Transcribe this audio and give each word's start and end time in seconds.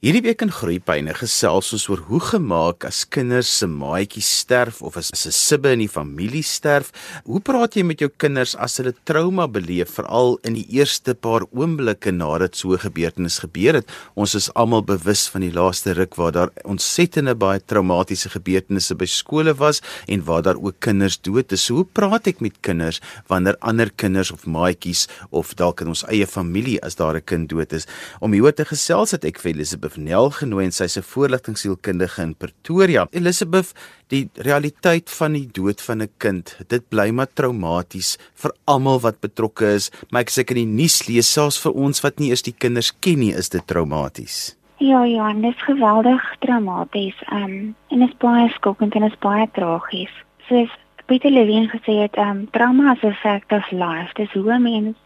Hierdie 0.00 0.22
week 0.24 0.40
in 0.40 0.48
Groepyne 0.48 1.12
gesels 1.12 1.74
ons 1.76 1.82
oor 1.92 2.00
hoe 2.08 2.22
gemaak 2.24 2.86
as 2.88 3.02
kinders 3.12 3.50
se 3.52 3.66
maatjies 3.68 4.30
sterf 4.40 4.78
of 4.80 4.94
as 4.96 5.10
'n 5.12 5.30
sibbe 5.30 5.68
in 5.76 5.82
die 5.84 5.92
familie 5.92 6.40
sterf. 6.42 6.88
Hoe 7.26 7.40
praat 7.40 7.76
jy 7.76 7.82
met 7.84 8.00
jou 8.00 8.08
kinders 8.08 8.56
as 8.56 8.78
hulle 8.78 8.94
trauma 9.04 9.46
beleef, 9.46 9.90
veral 9.90 10.38
in 10.42 10.54
die 10.54 10.64
eerste 10.72 11.12
paar 11.12 11.44
oomblikke 11.52 12.12
nadat 12.12 12.56
so 12.56 12.72
'n 12.72 12.78
gebeurtenis 12.78 13.40
gebeur 13.44 13.74
het? 13.74 13.90
Ons 14.16 14.34
is 14.34 14.48
almal 14.54 14.82
bewus 14.82 15.28
van 15.28 15.42
die 15.42 15.52
laaste 15.52 15.92
ruk 15.92 16.16
waar 16.16 16.32
daar 16.32 16.50
ontsettende 16.64 17.34
baie 17.34 17.60
traumatiese 17.60 18.30
gebeurtenisse 18.30 18.94
by 18.94 19.04
skole 19.04 19.52
was 19.52 19.82
en 20.08 20.24
waar 20.24 20.42
daar 20.42 20.56
ook 20.56 20.80
kinders 20.80 21.20
dood 21.20 21.52
is. 21.52 21.64
So 21.64 21.74
hoe 21.74 21.84
praat 21.84 22.26
ek 22.26 22.40
met 22.40 22.62
kinders 22.62 23.00
wanneer 23.28 23.58
ander 23.60 23.90
kinders 23.90 24.32
of 24.32 24.46
maatjies 24.46 25.08
of 25.30 25.54
dalk 25.54 25.82
in 25.82 25.88
ons 25.88 26.04
eie 26.08 26.26
familie 26.26 26.80
as 26.82 26.94
daar 26.94 27.16
'n 27.16 27.24
kind 27.24 27.48
dood 27.50 27.72
is? 27.72 27.86
Om 28.20 28.32
hieroor 28.32 28.54
te 28.54 28.64
gesels 28.64 29.10
het 29.10 29.24
ek 29.24 29.38
vir 29.38 29.52
Elisabeth 29.52 29.89
Nel 29.96 30.30
genooi 30.30 30.64
en 30.64 30.72
sy's 30.72 30.96
'n 30.98 31.02
voorligtingsielkundige 31.02 32.22
in 32.22 32.34
Pretoria. 32.34 33.06
Elizabeth, 33.10 33.72
die 34.08 34.28
realiteit 34.34 35.10
van 35.10 35.32
die 35.32 35.48
dood 35.52 35.80
van 35.80 36.02
'n 36.02 36.10
kind, 36.18 36.56
dit 36.68 36.88
bly 36.88 37.10
maar 37.10 37.32
traumaties 37.34 38.18
vir 38.34 38.52
almal 38.64 39.00
wat 39.00 39.20
betrokke 39.20 39.74
is, 39.74 39.90
maar 40.10 40.20
ek 40.22 40.28
seker 40.28 40.54
die 40.54 40.66
nuus 40.66 41.08
lees 41.08 41.32
selfs 41.32 41.58
vir 41.58 41.72
ons 41.72 42.00
wat 42.00 42.18
nie 42.18 42.30
eens 42.30 42.42
die 42.42 42.54
kinders 42.58 42.92
ken 43.00 43.18
nie, 43.18 43.32
is 43.32 43.48
dit 43.48 43.66
traumaties. 43.66 44.56
Ja, 44.78 45.04
ja, 45.04 45.32
dit 45.32 45.54
is 45.54 45.62
geweldig 45.62 46.36
traumaties. 46.38 47.16
Ehm 47.28 47.42
um, 47.42 47.74
en 47.88 47.98
dit 47.98 48.08
is 48.08 48.16
baie 48.16 48.48
skokkend 48.48 48.94
en 48.94 49.02
dit 49.02 49.12
is 49.12 49.18
baie 49.18 49.48
tragies. 49.52 50.12
Soos 50.48 50.70
Pieter 51.06 51.30
Levine 51.30 51.68
gesê 51.68 52.00
het, 52.00 52.16
ehm 52.16 52.28
um, 52.28 52.50
trauma 52.50 52.92
is 52.92 53.04
a 53.04 53.12
fact 53.12 53.52
of 53.52 53.70
life. 53.70 54.14
Dis 54.14 54.32
hoe 54.32 54.52
'n 54.54 54.62
mens 54.62 54.96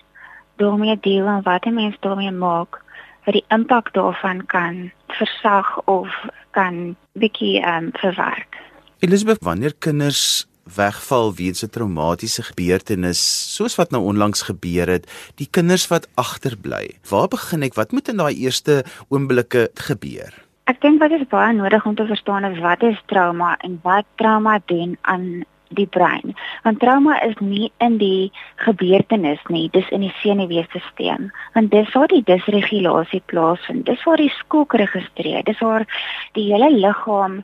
daarmee 0.57 0.99
deel 1.01 1.27
en 1.27 1.43
wat 1.43 1.67
'n 1.67 1.75
mens 1.75 1.97
daarmee 2.01 2.31
maak 2.31 2.84
wat 3.25 3.35
die 3.35 3.45
impak 3.49 3.93
daarvan 3.93 4.47
kan 4.47 4.91
versag 5.09 5.79
of 5.85 6.09
kan 6.51 6.97
bietjie 7.13 7.61
ehm 7.61 7.85
um, 7.85 7.93
verwerk. 8.01 8.61
Elisabeth, 8.99 9.43
wanneer 9.45 9.75
kinders 9.79 10.47
wegval 10.77 11.35
weens 11.35 11.63
'n 11.63 11.71
traumatiese 11.71 12.43
gebeurtenis 12.43 13.21
soos 13.57 13.77
wat 13.77 13.91
nou 13.91 14.03
onlangs 14.03 14.43
gebeur 14.43 14.89
het, 14.89 15.11
die 15.35 15.49
kinders 15.51 15.89
wat 15.89 16.09
agterbly. 16.15 16.97
Waar 17.11 17.29
begin 17.29 17.63
ek? 17.63 17.75
Wat 17.75 17.93
moet 17.93 18.09
in 18.09 18.17
daai 18.17 18.35
eerste 18.35 18.85
oomblikke 19.09 19.71
gebeur? 19.75 20.33
Ek 20.65 20.81
dink 20.81 21.01
wat 21.01 21.11
is 21.11 21.29
baie 21.29 21.53
nodig 21.53 21.85
om 21.87 21.95
te 21.95 22.07
verstaan 22.07 22.45
is 22.45 22.59
wat 22.59 22.83
is 22.83 23.03
trauma 23.07 23.57
en 23.61 23.79
wat 23.83 24.05
trauma 24.17 24.61
doen 24.65 24.97
aan 25.01 25.45
die 25.75 25.87
brein. 25.87 26.35
Want 26.63 26.81
trauma 26.81 27.21
is 27.23 27.35
nie 27.41 27.73
in 27.79 27.99
die 27.99 28.33
gebeurtenis 28.57 29.43
nie, 29.49 29.69
dis 29.73 29.89
in 29.89 30.01
die 30.01 30.15
senuweestelsel. 30.23 31.31
Want 31.55 31.71
dis 31.71 31.93
waar 31.93 32.09
die 32.09 32.23
disregulasie 32.25 33.23
plaasvind. 33.27 33.87
Dis 33.87 34.05
waar 34.05 34.23
die 34.23 34.33
skok 34.39 34.75
registreer. 34.75 35.45
Dis 35.45 35.61
waar 35.61 35.87
die 36.33 36.53
hele 36.53 36.71
liggaam 36.71 37.43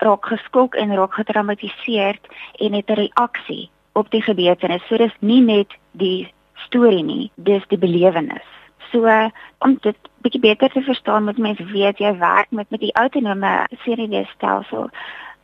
raak 0.00 0.26
geskok 0.26 0.74
en 0.74 0.94
raak 0.96 1.14
getraumatiseer 1.14 2.18
en 2.58 2.72
het 2.72 2.90
'n 2.90 3.00
reaksie 3.04 3.70
op 3.92 4.10
die 4.10 4.22
gebeurtenis. 4.22 4.86
So 4.86 4.96
dis 4.96 5.16
nie 5.20 5.40
net 5.40 5.76
die 5.92 6.32
storie 6.54 7.04
nie, 7.04 7.30
dis 7.34 7.66
die 7.68 7.78
belewenis. 7.78 8.46
So 8.90 9.30
om 9.58 9.76
dit 9.80 9.96
bietjie 10.24 10.40
beter 10.40 10.70
te 10.70 10.82
verstaan 10.82 11.24
moet 11.24 11.38
mens 11.38 11.60
weet 11.72 11.98
jy 11.98 12.16
werk 12.18 12.50
met 12.50 12.70
met 12.70 12.80
die 12.80 12.94
autonome 12.94 13.66
senuweestelsel. 13.84 14.90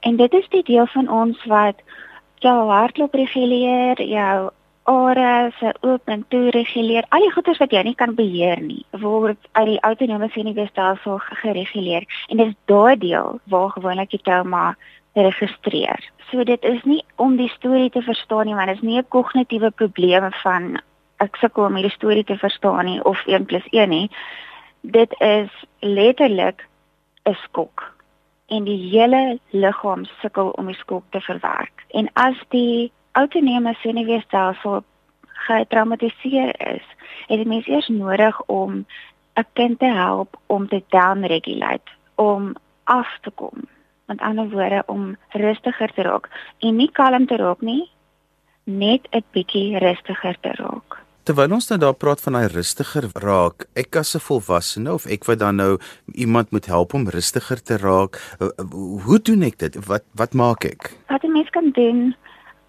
En 0.00 0.16
dit 0.16 0.32
is 0.32 0.48
die 0.48 0.62
deel 0.62 0.86
van 0.86 1.08
ons 1.08 1.44
wat 1.44 1.82
jou 2.44 2.70
hartklop 2.70 3.14
reguleer, 3.14 4.00
jou 4.02 4.50
are 4.86 5.52
se 5.58 5.72
oop 5.80 6.08
en 6.08 6.24
toe 6.28 6.50
reguleer. 6.50 7.06
Al 7.10 7.24
die 7.26 7.32
goeders 7.34 7.58
wat 7.58 7.72
jy 7.74 7.82
nie 7.82 7.94
kan 7.98 8.14
beheer 8.14 8.60
nie, 8.62 8.84
word 9.02 9.38
uit 9.58 9.66
die 9.66 9.80
autonome 9.86 10.28
senuweestelsel 10.34 11.18
gereguleer 11.42 12.06
en 12.28 12.36
dit 12.42 12.52
is 12.52 12.58
daai 12.70 12.96
deel 13.02 13.40
waar 13.50 13.72
gewoonlik 13.74 14.10
die 14.14 14.22
trauma 14.22 14.76
registreer. 15.16 15.98
So 16.30 16.44
dit 16.44 16.62
is 16.64 16.82
nie 16.84 17.02
om 17.16 17.36
die 17.36 17.50
storie 17.56 17.90
te 17.90 18.02
verstaan 18.02 18.46
nie, 18.46 18.54
maar 18.54 18.66
dit 18.66 18.76
is 18.76 18.82
nie 18.82 18.98
'n 18.98 19.08
kognitiewe 19.08 19.70
probleem 19.70 20.30
van 20.42 20.80
ek 21.18 21.36
sukkel 21.36 21.64
om 21.64 21.74
hierdie 21.74 21.96
storie 21.96 22.24
te 22.24 22.36
verstaan 22.36 22.84
nie 22.84 23.04
of 23.04 23.26
1 23.26 23.46
+ 23.46 23.72
1 23.72 23.88
nie. 23.88 24.10
Dit 24.82 25.14
is 25.20 25.50
letterlik 25.80 26.68
'n 27.24 27.34
skok 27.34 27.95
en 28.46 28.64
die 28.64 28.78
hele 28.90 29.38
liggaam 29.50 30.04
sukkel 30.20 30.50
om 30.58 30.66
die 30.66 30.78
skok 30.78 31.04
te 31.10 31.20
verwerk. 31.20 31.84
En 31.88 32.08
as 32.12 32.38
die 32.54 32.92
autonome 33.12 33.74
senuweestelsel 33.82 34.82
getraumatiseer 35.46 36.52
is, 36.74 36.86
het 37.26 37.42
die 37.42 37.48
mens 37.48 37.66
eers 37.66 37.88
nodig 37.88 38.42
om 38.46 38.86
'n 39.36 39.46
kind 39.52 39.78
te 39.78 39.90
help 39.92 40.38
om 40.46 40.68
te 40.68 40.82
downregulate, 40.88 41.90
om 42.14 42.54
af 42.84 43.18
te 43.20 43.30
kom. 43.30 43.68
Met 44.06 44.20
ander 44.20 44.48
woorde 44.50 44.82
om 44.86 45.16
rustiger 45.28 45.92
te 45.92 46.02
raak 46.02 46.28
en 46.58 46.76
nie 46.76 46.90
kalm 46.92 47.26
te 47.26 47.36
raak 47.36 47.60
nie, 47.60 47.90
net 48.64 49.08
'n 49.10 49.24
bietjie 49.30 49.78
rustiger 49.78 50.36
te 50.40 50.52
raak. 50.52 51.05
Terwyl 51.26 51.56
ons 51.56 51.66
nou 51.72 51.76
daar 51.82 51.96
praat 51.98 52.20
van 52.22 52.36
hy 52.38 52.44
rustiger 52.52 53.08
raak, 53.18 53.64
ek 53.74 53.96
as 53.98 54.14
'n 54.14 54.22
volwassene 54.22 54.92
of 54.94 55.06
ek 55.10 55.24
wat 55.26 55.40
dan 55.42 55.56
nou 55.56 55.78
iemand 56.14 56.52
moet 56.54 56.66
help 56.66 56.94
om 56.94 57.08
rustiger 57.08 57.58
te 57.58 57.76
raak, 57.82 58.14
hoe 59.06 59.18
doen 59.18 59.42
ek 59.42 59.58
dit? 59.58 59.74
Wat 59.86 60.04
wat 60.14 60.34
maak 60.34 60.64
ek? 60.64 60.94
Wat 61.08 61.24
'n 61.24 61.32
mens 61.32 61.50
kan 61.50 61.70
doen 61.74 62.14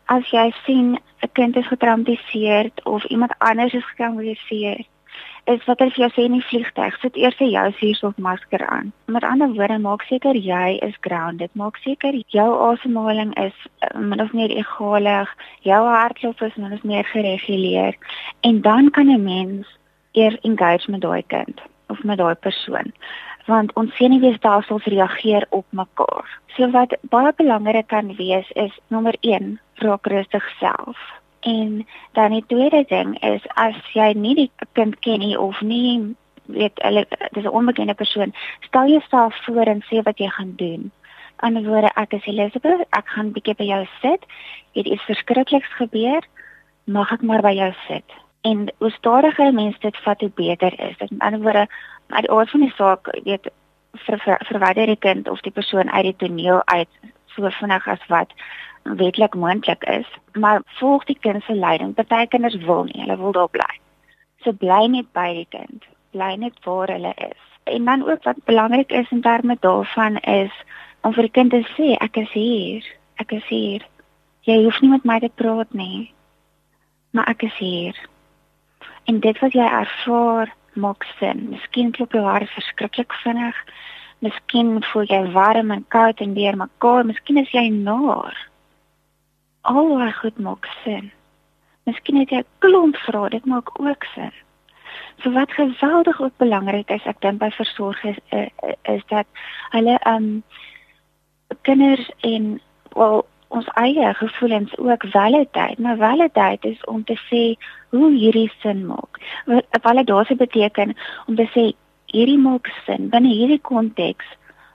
as 0.08 0.26
jy 0.32 0.52
sien 0.66 0.98
'n 1.22 1.30
kind 1.34 1.56
is 1.56 1.68
getraumatiseer 1.68 2.72
of 2.84 3.04
iemand 3.06 3.32
anders 3.38 3.74
is 3.74 3.86
getraumatiseer, 3.86 4.86
is 5.48 5.64
wat 5.66 5.80
hulle 5.80 5.94
vir 5.96 6.04
jou 6.04 6.10
sê 6.16 6.26
in 6.28 6.36
die 6.38 6.48
vliegtuig, 6.50 6.96
sit 7.02 7.18
eers 7.20 7.40
jou 7.40 7.66
suurstofmasker 7.80 8.66
aan. 8.68 8.92
Met 9.06 9.24
ander 9.24 9.54
woorde, 9.56 9.78
maak 9.80 10.04
seker 10.10 10.36
jy 10.36 10.78
is 10.88 10.98
grounded. 11.08 11.54
Maak 11.56 11.80
seker 11.84 12.20
jou 12.36 12.50
asemhaling 12.70 13.32
is 13.40 13.56
uh, 13.88 14.00
min 14.00 14.22
of 14.22 14.34
meer 14.34 14.52
egalig, 14.52 15.32
jou 15.68 15.82
hartklop 15.88 16.42
is 16.42 16.56
min 16.56 16.76
of 16.76 16.84
meer 16.84 17.08
gereguleer 17.14 17.96
en 18.42 18.62
dan 18.62 18.92
kan 18.92 19.08
'n 19.08 19.24
mens 19.24 19.78
eers 20.12 20.38
engage 20.42 20.92
met 20.92 21.02
daai 21.02 21.24
kind 21.28 21.62
of 21.88 22.04
met 22.04 22.18
daai 22.18 22.36
persoon 22.36 22.92
want 23.48 23.74
ons 23.80 23.96
senuweestelsels 23.96 24.84
reageer 24.92 25.46
op 25.50 25.66
mekaar. 25.70 26.28
So 26.56 26.70
wat 26.72 26.98
baie 27.02 27.32
belangrik 27.36 27.88
kan 27.88 28.16
wees 28.16 28.50
is 28.60 28.74
nommer 28.88 29.16
1, 29.22 29.60
raak 29.84 30.08
rustig 30.12 30.50
self. 30.60 31.00
En 31.48 31.88
dan 32.12 32.32
die 32.32 32.44
tweede 32.48 32.84
ding 32.88 33.16
is 33.24 33.44
as 33.56 33.76
jy 33.96 34.12
nie 34.20 34.36
die 34.36 34.52
kind 34.76 35.00
ken 35.00 35.22
nie 35.24 35.38
of 35.40 35.62
nie 35.62 36.16
weet 36.48 36.80
hulle 36.84 37.06
dis 37.36 37.44
'n 37.44 37.56
onbekende 37.60 37.94
persoon, 37.94 38.34
stel 38.68 38.88
jouself 38.88 39.36
voor 39.46 39.68
en 39.74 39.84
sê 39.84 40.02
wat 40.04 40.18
jy 40.18 40.30
gaan 40.30 40.54
doen. 40.56 40.92
Aan 41.36 41.54
die 41.54 41.68
woorde 41.68 41.92
ek 41.94 42.14
is 42.14 42.26
Elizabeth, 42.26 42.88
ek 42.90 43.08
gaan 43.08 43.32
bietjie 43.32 43.56
by 43.56 43.64
jou 43.64 43.88
sit. 44.02 44.26
Het 44.74 44.86
iets 44.86 45.04
verskrikliks 45.04 45.76
gebeur? 45.76 46.22
Mag 46.84 47.12
ek 47.12 47.22
maar 47.22 47.42
by 47.42 47.54
jou 47.54 47.74
sit? 47.88 48.10
En 48.42 48.68
hoe 48.78 48.92
stadiger 48.92 49.54
mense 49.54 49.80
dit 49.80 49.98
vat, 49.98 50.20
hoe 50.20 50.32
beter 50.36 50.80
is 50.80 50.98
dit. 50.98 51.12
Aan 51.18 51.34
die 51.34 51.42
woorde, 51.42 51.68
maar 52.08 52.22
die 52.22 52.32
aard 52.32 52.50
van 52.50 52.60
die 52.60 52.74
saak, 52.76 53.08
weet 53.24 53.50
ver, 53.94 54.20
ver, 54.20 54.42
verwyder 54.46 54.86
die 54.86 55.00
kind 55.00 55.30
of 55.30 55.42
die 55.42 55.52
persoon 55.52 55.92
uit 55.92 56.04
die 56.04 56.16
toneel 56.16 56.62
uit 56.66 56.90
so 57.38 57.50
vinnig 57.60 57.88
as 57.88 58.04
wat 58.12 58.34
wetlik 58.84 59.36
moontlik 59.36 59.84
is, 59.84 60.08
maar 60.34 60.62
volg 60.80 61.06
die 61.06 61.18
kind 61.20 61.44
se 61.44 61.54
leiding. 61.54 61.94
Party 61.94 62.26
kinders 62.28 62.56
wil 62.66 62.84
nie, 62.88 63.02
hulle 63.02 63.18
wil 63.18 63.36
daar 63.36 63.52
bly. 63.52 63.74
So 64.44 64.54
bly 64.54 64.86
net 64.92 65.12
by 65.18 65.28
die 65.42 65.48
kind, 65.50 65.86
bly 66.16 66.36
net 66.40 66.60
waar 66.66 66.92
hulle 66.92 67.14
is. 67.30 67.44
En 67.68 67.86
dan 67.86 68.06
ook 68.10 68.24
wat 68.24 68.44
belangrik 68.46 68.92
is 68.92 69.12
in 69.12 69.22
terme 69.22 69.58
daarvan 69.60 70.18
is 70.18 70.54
om 71.02 71.14
vir 71.14 71.28
die 71.28 71.36
kind 71.40 71.52
te 71.52 71.64
sê 71.76 71.96
ek 72.04 72.18
is 72.24 72.32
hier, 72.32 72.86
ek 73.20 73.34
is 73.40 73.48
hier. 73.52 73.84
Jy 74.48 74.62
hoef 74.64 74.80
nie 74.82 74.94
met 74.94 75.04
my 75.04 75.20
te 75.20 75.32
praat 75.36 75.74
nie. 75.76 76.14
Maar 77.12 77.28
ek 77.34 77.44
is 77.50 77.58
hier. 77.60 77.98
En 79.08 79.20
dit 79.20 79.40
wat 79.44 79.56
jy 79.56 79.68
ervaar 79.68 80.54
maak 80.80 81.04
sin. 81.20 81.50
Miskien 81.52 81.92
klop 81.92 82.16
jou 82.16 82.24
hart 82.24 82.50
verskriklik 82.56 83.14
vinnig. 83.24 83.58
Miskien 84.20 84.84
voel 84.84 85.04
jy 85.12 85.32
warm 85.32 85.72
en 85.72 85.86
koud 85.88 86.20
en 86.20 86.34
deur 86.34 86.58
mekaar. 86.58 87.06
Miskien 87.06 87.38
is 87.38 87.52
jy 87.52 87.68
naar 87.70 88.38
al 89.62 89.88
hoe 89.88 90.12
goed 90.12 90.38
maak 90.40 90.68
sin. 90.84 91.12
Miskien 91.84 92.20
het 92.20 92.30
jy 92.30 92.40
'n 92.40 92.52
klomp 92.60 92.96
vrae, 92.96 93.30
dit 93.30 93.46
maak 93.46 93.80
ook 93.80 94.04
sin. 94.14 94.32
So 95.22 95.32
wat 95.32 95.52
geweldig 95.52 96.22
ook 96.22 96.38
belangrik 96.38 96.90
is, 96.90 97.06
ek 97.06 97.22
dink 97.22 97.40
by 97.40 97.50
versorgers 97.50 98.18
is, 98.30 98.50
eh, 98.64 98.74
is 98.82 99.04
dat 99.08 99.26
hulle 99.70 100.00
um 100.06 100.44
kinders 101.62 102.12
en 102.20 102.62
wel 102.94 103.26
ons 103.48 103.68
eie 103.74 104.14
gevoelens 104.14 104.78
ook 104.78 105.04
validate. 105.08 105.82
Nou 105.82 105.98
validate 105.98 106.68
is 106.68 106.84
om 106.84 107.04
te 107.04 107.18
sê 107.30 107.56
hoe 107.90 108.12
hierdie 108.12 108.52
sin 108.60 108.86
maak. 108.86 109.20
Validasie 109.82 110.36
beteken 110.36 110.96
om 111.28 111.36
te 111.36 111.48
sê 111.56 111.76
hierdie 112.14 112.40
maak 112.40 112.68
sin 112.86 113.10
binne 113.10 113.30
hierdie 113.30 113.62
konteks 113.62 114.26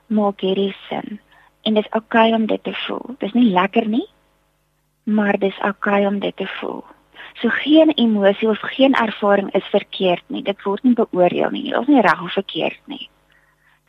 maak 0.07 0.41
hierdie 0.41 0.73
sin 0.87 1.19
en 1.63 1.73
dit 1.73 1.85
is 1.85 1.91
oukei 1.91 2.27
okay 2.29 2.33
om 2.35 2.45
dit 2.45 2.63
te 2.63 2.73
voel. 2.85 3.15
Dit 3.19 3.29
is 3.29 3.37
nie 3.37 3.51
lekker 3.55 3.87
nie, 3.87 4.07
maar 5.03 5.39
dis 5.39 5.59
okay 5.63 6.05
om 6.05 6.19
dit 6.19 6.35
te 6.35 6.47
voel. 6.59 6.83
So 7.39 7.49
geen 7.49 7.89
emosie 7.95 8.49
of 8.49 8.59
geen 8.75 8.93
ervaring 8.93 9.49
is 9.53 9.65
verkeerd 9.71 10.23
nie. 10.27 10.43
Dit 10.43 10.61
word 10.63 10.83
nie 10.83 10.93
beoordeel 10.93 11.49
nie. 11.49 11.63
Dit 11.71 11.81
is 11.81 11.87
nie 11.87 12.01
reg 12.01 12.21
of 12.21 12.35
verkeerd 12.35 12.81
nie. 12.91 13.09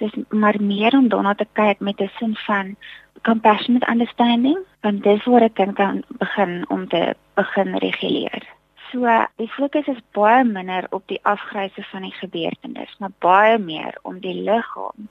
Dis 0.03 0.15
maar 0.31 0.57
meer 0.61 0.95
om 0.97 1.09
daarna 1.09 1.35
te 1.35 1.47
kyk 1.53 1.81
met 1.81 2.01
'n 2.01 2.11
sin 2.19 2.37
van 2.47 2.77
compassionate 3.23 3.91
understanding, 3.91 4.59
want 4.81 5.03
dis 5.03 5.25
waar 5.25 5.45
'n 5.45 5.53
kind 5.53 5.75
kan 5.75 6.03
begin 6.19 6.65
om 6.69 6.89
te 6.89 7.15
begin 7.35 7.77
reguleer. 7.77 8.43
So, 8.95 9.03
die 9.43 9.49
fokus 9.51 9.89
is 9.91 9.99
baie 10.15 10.45
minder 10.47 10.87
op 10.95 11.03
die 11.11 11.19
afgryse 11.27 11.83
van 11.91 12.05
die 12.07 12.15
gebeurtenis, 12.15 12.93
maar 13.03 13.11
baie 13.19 13.57
meer 13.59 13.97
om 14.07 14.21
die 14.23 14.37
liggaam 14.47 15.09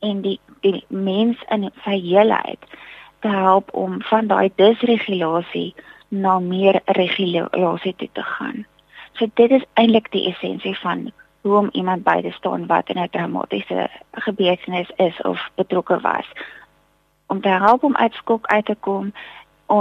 en 0.00 0.22
die 0.24 0.38
die 0.64 0.80
mens 0.88 1.42
in 1.52 1.66
sy 1.84 1.98
heelheid 2.00 2.64
te 3.20 3.28
help 3.28 3.68
om 3.76 4.00
van 4.08 4.30
daai 4.32 4.48
disregulasie 4.56 5.74
na 6.08 6.38
meer 6.40 6.80
regulasie 6.96 7.92
toe 8.00 8.08
te 8.16 8.24
gaan. 8.30 8.64
So 9.20 9.28
dit 9.34 9.52
is 9.52 9.68
eintlik 9.74 10.08
die 10.16 10.24
essensie 10.32 10.76
van 10.80 11.10
hoe 11.44 11.58
om 11.60 11.68
iemand 11.76 12.08
by 12.08 12.22
te 12.24 12.32
staan 12.40 12.64
wat 12.72 12.88
in 12.88 13.02
'n 13.02 13.12
traumatiese 13.12 13.90
gebeurtenis 14.12 14.90
is 14.96 15.20
of 15.20 15.50
betrokke 15.60 16.00
was 16.00 16.32
om 17.26 17.40
te 17.40 17.48
help 17.48 17.82
om 17.84 17.96
uit 17.96 18.14
skok 18.14 18.46
uit 18.46 18.64
te 18.64 18.76
kom 18.80 19.12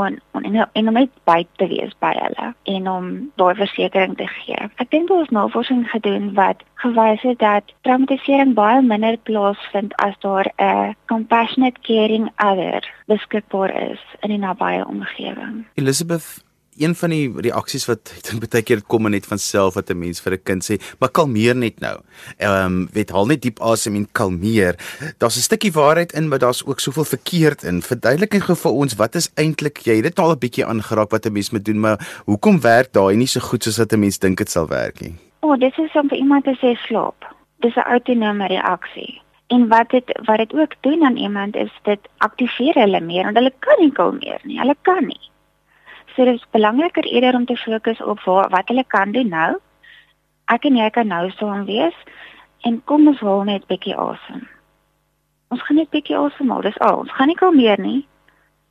en 0.01 0.19
en 0.31 0.69
en 0.73 0.87
om 0.87 0.93
net 0.93 1.09
by 1.29 1.45
te 1.61 1.67
wees 1.67 1.93
by 2.03 2.11
hulle 2.17 2.53
en 2.75 2.89
om 2.89 3.09
daai 3.41 3.53
versekering 3.55 4.17
te 4.17 4.27
gee. 4.27 4.69
Ek 4.81 4.91
dink 4.91 5.11
ons 5.13 5.29
navorsing 5.29 5.85
gedoen 5.91 6.31
wat 6.37 6.63
gewys 6.83 7.21
het 7.21 7.39
dat 7.39 7.73
traumatisering 7.87 8.55
baie 8.57 8.81
minder 8.81 9.17
plaasvind 9.29 9.95
as 9.95 10.15
daar 10.19 10.51
'n 10.57 10.95
compassionate 11.05 11.79
caring 11.81 12.29
other 12.37 12.81
beskikbaar 13.07 13.71
is 13.91 14.01
in 14.21 14.31
'n 14.31 14.39
nabye 14.39 14.87
omgewing. 14.87 15.65
Elizabeth 15.75 16.43
een 16.77 16.95
van 16.95 17.09
die 17.09 17.31
reaksies 17.45 17.85
wat 17.89 18.11
ek 18.17 18.29
dink 18.29 18.45
baie 18.47 18.63
keer 18.63 18.81
kom 18.81 19.09
net 19.09 19.25
van 19.25 19.37
self 19.37 19.75
wat 19.75 19.89
'n 19.89 19.99
mens 19.99 20.21
vir 20.21 20.33
'n 20.33 20.43
kind 20.43 20.63
sê, 20.63 20.79
maar 20.99 21.09
kalmeer 21.09 21.55
net 21.55 21.79
nou. 21.79 21.97
Ehm 22.37 22.65
um, 22.65 22.89
weet 22.93 23.11
haal 23.11 23.25
net 23.25 23.41
diep 23.41 23.59
asem 23.61 23.95
en 23.95 24.07
kalmeer. 24.11 24.75
Daar's 25.17 25.37
'n 25.37 25.47
stukkie 25.49 25.71
waarheid 25.71 26.13
in, 26.13 26.27
maar 26.27 26.39
daar's 26.39 26.65
ook 26.65 26.79
soveel 26.79 27.05
verkeerd 27.05 27.63
in. 27.63 27.81
Verduidelik 27.81 28.33
net 28.33 28.43
gou 28.43 28.55
vir 28.55 28.71
ons 28.71 28.95
wat 28.95 29.15
is 29.15 29.31
eintlik 29.35 29.77
jy 29.85 29.95
het 29.95 30.03
dit 30.03 30.19
al 30.19 30.31
'n 30.31 30.39
bietjie 30.39 30.65
aangeraak 30.65 31.11
wat 31.11 31.25
'n 31.25 31.33
mens 31.33 31.51
moet 31.51 31.65
doen, 31.65 31.79
maar 31.79 31.97
hoekom 32.25 32.61
werk 32.61 32.93
daai 32.93 33.15
nie 33.15 33.27
so 33.27 33.39
goed 33.39 33.63
soos 33.63 33.77
wat 33.77 33.93
'n 33.93 33.99
mens 33.99 34.19
dink 34.19 34.37
dit 34.37 34.49
sal 34.49 34.67
werk 34.67 35.01
nie? 35.01 35.15
O, 35.39 35.51
oh, 35.51 35.59
dit 35.59 35.77
is 35.77 35.93
om 35.93 36.09
vir 36.09 36.17
iemand 36.17 36.43
te 36.43 36.55
sê 36.61 36.75
slaap. 36.87 37.35
Dis 37.59 37.75
'n 37.75 37.89
autonome 37.95 38.47
reaksie. 38.47 39.21
En 39.47 39.67
wat 39.67 39.89
dit 39.89 40.19
wat 40.25 40.37
dit 40.37 40.53
ook 40.53 40.73
doen 40.81 41.03
aan 41.03 41.17
iemand 41.17 41.55
is 41.55 41.71
dit 41.83 41.99
aktiveer 42.17 42.73
hulle 42.73 43.01
meer 43.01 43.23
want 43.23 43.35
hulle 43.35 43.53
kan 43.59 43.79
nie 43.79 43.91
kalmeer 43.91 44.39
nie. 44.43 44.59
Hulle 44.59 44.75
kan 44.81 45.05
nie. 45.05 45.32
So 46.15 46.25
dit 46.25 46.35
is 46.35 46.45
belangriker 46.51 47.03
eerder 47.03 47.35
om 47.35 47.45
te 47.45 47.57
fokus 47.57 48.01
op 48.01 48.19
wat, 48.23 48.51
wat 48.51 48.67
hulle 48.67 48.83
kan 48.87 49.11
doen 49.11 49.29
nou. 49.29 49.57
Ek 50.45 50.65
en 50.65 50.75
jy 50.75 50.89
kan 50.89 51.07
nou 51.07 51.29
saam 51.31 51.65
wees 51.65 51.95
en 52.67 52.81
kom 52.83 53.07
ons 53.07 53.19
haal 53.19 53.43
net 53.43 53.63
'n 53.63 53.71
bietjie 53.71 53.95
asem. 53.95 54.47
Ons 55.49 55.61
gaan 55.61 55.77
net 55.77 55.87
'n 55.87 55.95
bietjie 55.97 56.17
asemhaal. 56.17 56.61
Dis 56.61 56.79
al. 56.79 56.97
Ons 56.97 57.11
gaan 57.11 57.27
nie 57.27 57.35
kalmeer 57.35 57.79
nie. 57.79 58.07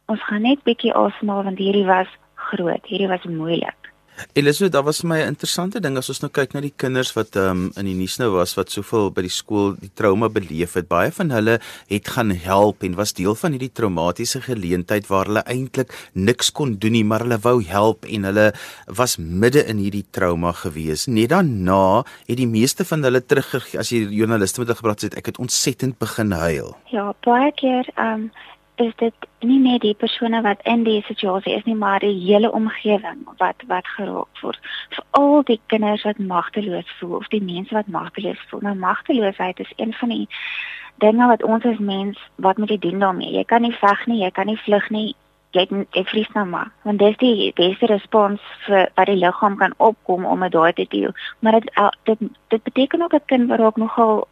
Ons 0.07 0.23
gaan 0.23 0.43
net 0.43 0.59
'n 0.59 0.69
bietjie 0.71 0.95
asemhaal 0.95 1.45
want 1.45 1.59
hierdie 1.59 1.87
was 1.87 2.09
groot. 2.35 2.87
Hierdie 2.87 3.09
was 3.09 3.25
moeilik. 3.25 3.92
Eliso, 4.35 4.69
daar 4.69 4.85
was 4.85 5.03
my 5.03 5.19
'n 5.23 5.27
interessante 5.35 5.81
ding 5.81 5.97
as 5.97 6.09
ons 6.09 6.21
nou 6.21 6.31
kyk 6.31 6.55
na 6.55 6.61
die 6.61 6.73
kinders 6.77 7.13
wat 7.15 7.37
um, 7.37 7.73
in 7.77 7.85
die 7.85 7.95
nuus 7.95 8.19
nou 8.19 8.31
was 8.31 8.55
wat 8.55 8.71
soveel 8.71 9.11
by 9.11 9.23
die 9.23 9.31
skool 9.31 9.75
die 9.81 9.91
trauma 9.95 10.29
beleef 10.29 10.75
het. 10.75 10.89
Baie 10.89 11.11
van 11.11 11.31
hulle 11.31 11.59
het 11.89 12.09
gaan 12.09 12.31
help 12.31 12.83
en 12.83 12.95
was 12.95 13.13
deel 13.13 13.35
van 13.35 13.53
hierdie 13.53 13.73
traumatiese 13.73 14.41
geleentheid 14.41 15.09
waar 15.09 15.27
hulle 15.27 15.45
eintlik 15.47 15.93
niks 16.15 16.51
kon 16.51 16.79
doen 16.79 16.93
nie, 16.93 17.05
maar 17.05 17.21
hulle 17.21 17.39
wou 17.39 17.63
help 17.63 18.05
en 18.05 18.25
hulle 18.25 18.53
was 18.87 19.17
midde 19.19 19.67
in 19.67 19.79
hierdie 19.79 20.07
trauma 20.11 20.53
gewees. 20.53 21.07
Net 21.07 21.31
daarna 21.31 22.05
het 22.27 22.37
die 22.37 22.47
meeste 22.47 22.85
van 22.85 23.03
hulle 23.03 23.21
terug 23.21 23.75
as 23.79 23.91
jy 23.91 24.07
joernaliste 24.09 24.61
met 24.61 24.69
hulle 24.69 24.79
gepraat 24.79 25.01
het, 25.01 25.15
ek 25.15 25.27
het 25.27 25.39
ontsettend 25.39 25.99
begin 25.99 26.33
huil. 26.33 26.77
Ja, 26.91 27.13
baie 27.25 27.53
keer 27.53 27.89
um 27.97 28.31
is 28.75 28.93
dit 28.97 29.15
nie 29.41 29.59
net 29.61 29.83
die 29.85 29.95
persone 29.95 30.41
wat 30.43 30.61
in 30.69 30.85
die 30.85 31.03
situasie 31.07 31.55
is 31.55 31.65
nie, 31.65 31.75
maar 31.75 32.01
die 32.01 32.15
hele 32.25 32.53
omgewing 32.53 33.25
wat 33.39 33.63
wat 33.69 33.87
geraak 33.97 34.43
word. 34.43 34.61
Vir 34.97 35.05
al 35.11 35.43
die 35.49 35.61
kinders 35.67 36.05
wat 36.09 36.19
magteloos 36.19 36.93
voel 36.99 37.17
of 37.21 37.29
die 37.35 37.43
mense 37.43 37.75
wat 37.75 37.87
magteloos 37.87 38.41
voel. 38.51 38.65
Nou 38.69 38.75
magteloosheid 38.75 39.61
is 39.61 39.73
een 39.77 39.93
van 39.93 40.09
die 40.09 40.27
dinge 41.05 41.27
wat 41.27 41.43
ons 41.43 41.65
as 41.65 41.79
mens 41.79 42.19
wat 42.37 42.59
moet 42.59 42.81
doen 42.81 42.99
daarmee? 42.99 43.33
Jy 43.33 43.45
kan 43.45 43.63
nie 43.63 43.77
veg 43.77 44.07
nie, 44.07 44.23
jy 44.23 44.31
kan 44.31 44.47
nie 44.47 44.61
vlug 44.65 44.89
nie. 44.91 45.15
Jy 45.53 45.67
jy 45.93 46.05
vries 46.09 46.29
nou 46.33 46.47
maar. 46.49 46.71
Want 46.83 46.99
dis 46.99 47.17
die 47.21 47.53
beste 47.57 47.87
respons 47.87 48.41
vir 48.67 48.89
wat 48.97 49.07
die 49.11 49.19
liggaam 49.21 49.59
kan 49.61 49.75
opkom 49.77 50.25
om 50.25 50.41
dit 50.41 50.53
daai 50.53 50.73
te 50.73 50.87
deel. 50.89 51.13
Maar 51.41 51.61
dit 51.61 51.71
dit 52.09 52.29
dit 52.49 52.63
beteken 52.63 53.03
ook 53.03 53.15
'n 53.15 53.27
kind 53.27 53.49
wat 53.49 53.61
raak 53.61 53.77
nogal 53.77 54.29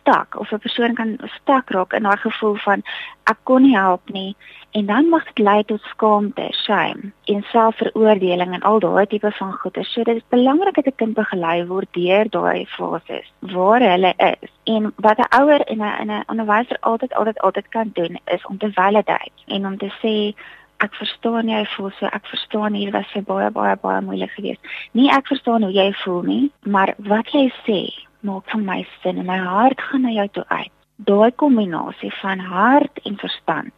stak 0.00 0.38
of 0.38 0.52
'n 0.52 0.58
persoon 0.58 0.94
kan 0.94 1.18
stak 1.40 1.70
raak 1.70 1.92
in 1.92 2.04
haar 2.04 2.18
gevoel 2.18 2.54
van 2.54 2.82
ek 3.24 3.38
kon 3.42 3.62
nie 3.62 3.76
help 3.76 4.02
nie 4.10 4.36
en 4.70 4.86
dan 4.86 5.08
mag 5.08 5.24
dit 5.24 5.38
lei 5.38 5.64
tot 5.64 5.80
skaamte, 5.80 6.46
shame 6.50 7.12
en 7.24 7.42
selfveroordeling 7.42 8.52
en 8.54 8.60
al 8.60 8.80
daai 8.80 9.06
tipe 9.06 9.30
van 9.30 9.52
goeie. 9.52 9.84
So 9.84 10.02
dit 10.02 10.16
is 10.16 10.28
belangrik 10.28 10.74
dat 10.74 10.86
'n 10.86 10.96
kind 10.96 11.14
begelei 11.14 11.66
word 11.66 11.88
deur 11.92 12.26
daai 12.30 12.66
fases 12.66 13.32
waar 13.40 13.80
hulle 13.80 14.12
is. 14.16 14.50
En 14.64 14.92
wat 14.96 15.18
'n 15.18 15.40
ouer 15.40 15.60
en 15.60 15.80
'n 15.82 16.10
'n 16.10 16.24
onderwyser 16.26 16.76
altyd 16.80 17.14
altyd 17.14 17.38
altyd 17.38 17.68
kan 17.68 17.90
doen 17.92 18.18
is 18.24 18.46
om 18.46 18.58
te 18.58 18.72
validate 18.72 19.40
en 19.46 19.66
om 19.66 19.78
te 19.78 19.90
sê 20.02 20.34
ek 20.78 20.94
verstaan 20.94 21.48
jy 21.48 21.64
voel 21.76 21.90
so 21.90 22.06
ek 22.06 22.26
verstaan 22.26 22.74
hier 22.74 22.90
was 22.90 23.06
vir 23.12 23.22
baie 23.22 23.50
baie 23.50 23.76
baie 23.76 24.00
moeilik 24.00 24.30
geweest. 24.30 24.60
Nie 24.92 25.10
ek 25.10 25.26
verstaan 25.26 25.62
hoe 25.62 25.72
jy 25.72 25.92
voel 26.02 26.22
nie, 26.22 26.52
maar 26.62 26.94
wat 26.98 27.30
jy 27.32 27.52
sê 27.66 27.80
maak 28.24 28.48
van 28.50 28.64
my 28.64 28.80
sin 29.02 29.20
en 29.20 29.28
my 29.28 29.38
hart 29.38 29.80
gaan 29.88 30.06
na 30.06 30.14
jou 30.14 30.28
toe 30.32 30.44
uit. 30.48 30.72
Daai 30.96 31.30
kombinasie 31.42 32.12
van 32.20 32.38
hart 32.38 33.00
en 33.04 33.18
verstand 33.20 33.72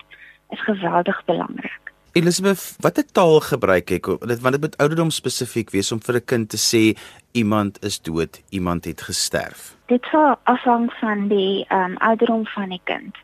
is 0.54 0.62
geweldig 0.62 1.24
belangrik. 1.24 1.92
Elizabeth, 2.16 2.76
watter 2.80 3.04
taal 3.12 3.42
gebruik 3.44 3.90
ek? 3.92 4.06
Dit 4.24 4.40
want 4.40 4.56
dit 4.56 4.62
moet 4.62 4.76
ouderdom 4.80 5.10
spesifiek 5.12 5.72
wees 5.74 5.92
om 5.92 6.00
vir 6.00 6.16
'n 6.16 6.24
kind 6.24 6.48
te 6.48 6.56
sê 6.56 6.96
iemand 7.32 7.82
is 7.84 8.00
dood, 8.00 8.40
iemand 8.50 8.84
het 8.84 9.00
gesterf. 9.02 9.76
Dit 9.86 10.04
sal 10.10 10.36
afhang 10.44 10.92
van 11.00 11.28
die 11.28 11.66
ehm 11.68 11.92
um, 11.92 11.96
ouderdom 11.96 12.46
van 12.46 12.68
die 12.68 12.80
kind. 12.84 13.16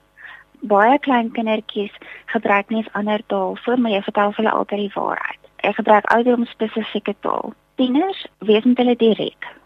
Baie 0.61 0.99
klein 0.99 1.33
kindertjies 1.33 1.95
gebruik 2.27 2.69
nie 2.69 2.83
'n 2.83 2.93
ander 2.93 3.23
taal 3.27 3.57
vir 3.65 3.79
my, 3.79 3.91
jy 3.91 4.03
vertel 4.03 4.33
hulle 4.37 4.51
altyd 4.51 4.79
die 4.79 4.95
waarheid. 4.95 5.41
Ek 5.57 5.75
gebruik 5.75 6.05
ouderdom 6.05 6.47
spesifieke 6.47 7.15
taal. 7.21 7.55
Tieners 7.77 8.27
weet 8.39 8.65
net 8.65 8.77
hulle 8.77 8.97
direk 8.97 9.62